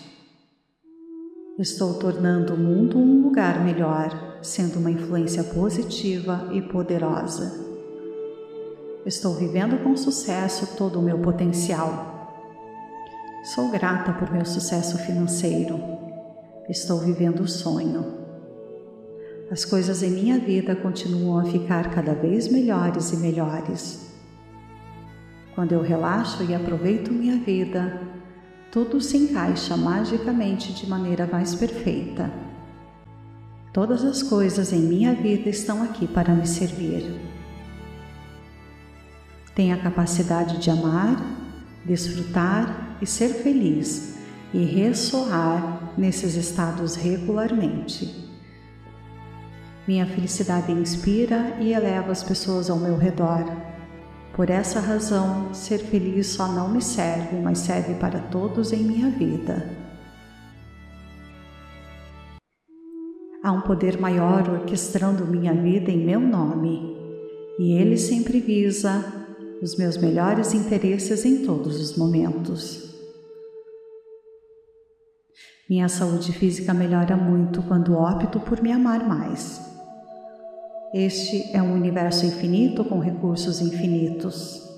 Estou 1.58 1.94
tornando 1.94 2.52
o 2.52 2.58
mundo 2.58 2.98
um 2.98 3.22
lugar 3.22 3.64
melhor, 3.64 4.10
sendo 4.42 4.78
uma 4.78 4.90
influência 4.90 5.42
positiva 5.42 6.50
e 6.52 6.60
poderosa. 6.60 7.66
Estou 9.06 9.32
vivendo 9.32 9.82
com 9.82 9.96
sucesso 9.96 10.76
todo 10.76 10.98
o 10.98 11.02
meu 11.02 11.18
potencial. 11.18 12.28
Sou 13.42 13.70
grata 13.70 14.12
por 14.12 14.30
meu 14.30 14.44
sucesso 14.44 14.98
financeiro. 14.98 15.80
Estou 16.68 16.98
vivendo 16.98 17.40
o 17.40 17.48
sonho. 17.48 18.19
As 19.50 19.64
coisas 19.64 20.00
em 20.00 20.10
minha 20.10 20.38
vida 20.38 20.76
continuam 20.76 21.40
a 21.40 21.44
ficar 21.44 21.90
cada 21.90 22.14
vez 22.14 22.46
melhores 22.46 23.12
e 23.12 23.16
melhores. 23.16 24.14
Quando 25.56 25.72
eu 25.72 25.82
relaxo 25.82 26.44
e 26.44 26.54
aproveito 26.54 27.10
minha 27.10 27.36
vida, 27.36 28.00
tudo 28.70 29.00
se 29.00 29.16
encaixa 29.16 29.76
magicamente 29.76 30.72
de 30.72 30.88
maneira 30.88 31.26
mais 31.26 31.52
perfeita. 31.52 32.30
Todas 33.72 34.04
as 34.04 34.22
coisas 34.22 34.72
em 34.72 34.82
minha 34.82 35.14
vida 35.14 35.50
estão 35.50 35.82
aqui 35.82 36.06
para 36.06 36.32
me 36.32 36.46
servir. 36.46 37.20
Tenho 39.52 39.74
a 39.74 39.78
capacidade 39.78 40.58
de 40.58 40.70
amar, 40.70 41.20
desfrutar 41.84 42.96
e 43.02 43.06
ser 43.06 43.30
feliz 43.30 44.14
e 44.54 44.64
ressoar 44.64 45.92
nesses 45.98 46.36
estados 46.36 46.94
regularmente. 46.94 48.19
Minha 49.88 50.06
felicidade 50.06 50.70
inspira 50.72 51.56
e 51.60 51.72
eleva 51.72 52.12
as 52.12 52.22
pessoas 52.22 52.70
ao 52.70 52.78
meu 52.78 52.96
redor 52.96 53.44
por 54.40 54.48
essa 54.48 54.80
razão, 54.80 55.52
ser 55.52 55.78
feliz 55.78 56.28
só 56.28 56.50
não 56.50 56.70
me 56.70 56.80
serve, 56.80 57.36
mas 57.36 57.58
serve 57.58 57.94
para 57.94 58.20
todos 58.20 58.72
em 58.72 58.82
minha 58.82 59.10
vida. 59.10 59.68
Há 63.42 63.52
um 63.52 63.60
poder 63.60 64.00
maior 64.00 64.48
orquestrando 64.48 65.26
minha 65.26 65.52
vida 65.52 65.90
em 65.90 66.06
meu 66.06 66.20
nome, 66.20 66.96
e 67.58 67.72
ele 67.72 67.96
sempre 67.96 68.40
visa 68.40 69.04
os 69.60 69.76
meus 69.76 69.98
melhores 69.98 70.54
interesses 70.54 71.24
em 71.24 71.44
todos 71.44 71.78
os 71.78 71.96
momentos. 71.96 72.89
Minha 75.70 75.88
saúde 75.88 76.32
física 76.32 76.74
melhora 76.74 77.16
muito 77.16 77.62
quando 77.62 77.96
opto 77.96 78.40
por 78.40 78.60
me 78.60 78.72
amar 78.72 79.06
mais. 79.06 79.60
Este 80.92 81.48
é 81.56 81.62
um 81.62 81.74
universo 81.74 82.26
infinito 82.26 82.84
com 82.84 82.98
recursos 82.98 83.60
infinitos. 83.60 84.68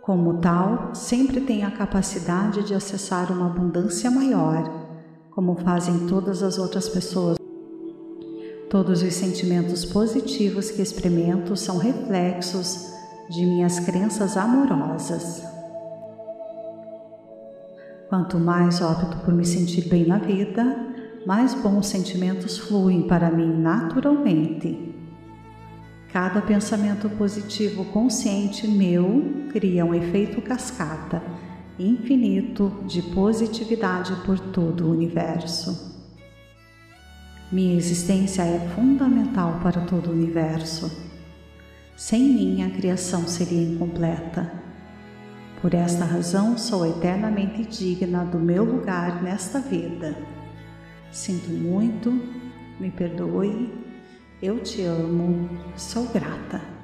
Como 0.00 0.38
tal, 0.38 0.94
sempre 0.94 1.42
tenho 1.42 1.68
a 1.68 1.70
capacidade 1.70 2.62
de 2.62 2.72
acessar 2.72 3.30
uma 3.30 3.48
abundância 3.48 4.10
maior, 4.10 4.64
como 5.32 5.56
fazem 5.56 6.06
todas 6.06 6.42
as 6.42 6.56
outras 6.56 6.88
pessoas. 6.88 7.36
Todos 8.70 9.02
os 9.02 9.12
sentimentos 9.12 9.84
positivos 9.84 10.70
que 10.70 10.80
experimento 10.80 11.54
são 11.54 11.76
reflexos 11.76 12.94
de 13.28 13.44
minhas 13.44 13.78
crenças 13.78 14.38
amorosas. 14.38 15.55
Quanto 18.08 18.38
mais 18.38 18.80
opto 18.80 19.18
por 19.24 19.34
me 19.34 19.44
sentir 19.44 19.88
bem 19.88 20.06
na 20.06 20.18
vida, 20.18 20.64
mais 21.26 21.54
bons 21.54 21.88
sentimentos 21.88 22.56
fluem 22.56 23.02
para 23.02 23.30
mim 23.30 23.60
naturalmente. 23.60 24.94
Cada 26.12 26.40
pensamento 26.40 27.10
positivo 27.10 27.84
consciente 27.86 28.68
meu 28.68 29.48
cria 29.52 29.84
um 29.84 29.92
efeito 29.92 30.40
cascata 30.40 31.20
infinito 31.78 32.72
de 32.86 33.02
positividade 33.02 34.14
por 34.24 34.38
todo 34.38 34.86
o 34.86 34.92
universo. 34.92 35.94
Minha 37.52 37.76
existência 37.76 38.42
é 38.42 38.58
fundamental 38.74 39.60
para 39.62 39.82
todo 39.82 40.08
o 40.08 40.12
universo. 40.12 40.90
Sem 41.94 42.22
mim, 42.22 42.62
a 42.62 42.70
criação 42.70 43.26
seria 43.28 43.62
incompleta. 43.62 44.65
Por 45.60 45.74
esta 45.74 46.04
razão, 46.04 46.58
sou 46.58 46.86
eternamente 46.86 47.64
digna 47.64 48.24
do 48.24 48.38
meu 48.38 48.62
lugar 48.62 49.22
nesta 49.22 49.58
vida. 49.58 50.16
Sinto 51.10 51.50
muito, 51.50 52.10
me 52.78 52.90
perdoe, 52.90 53.72
eu 54.42 54.60
te 54.60 54.82
amo, 54.82 55.48
sou 55.76 56.06
grata. 56.08 56.75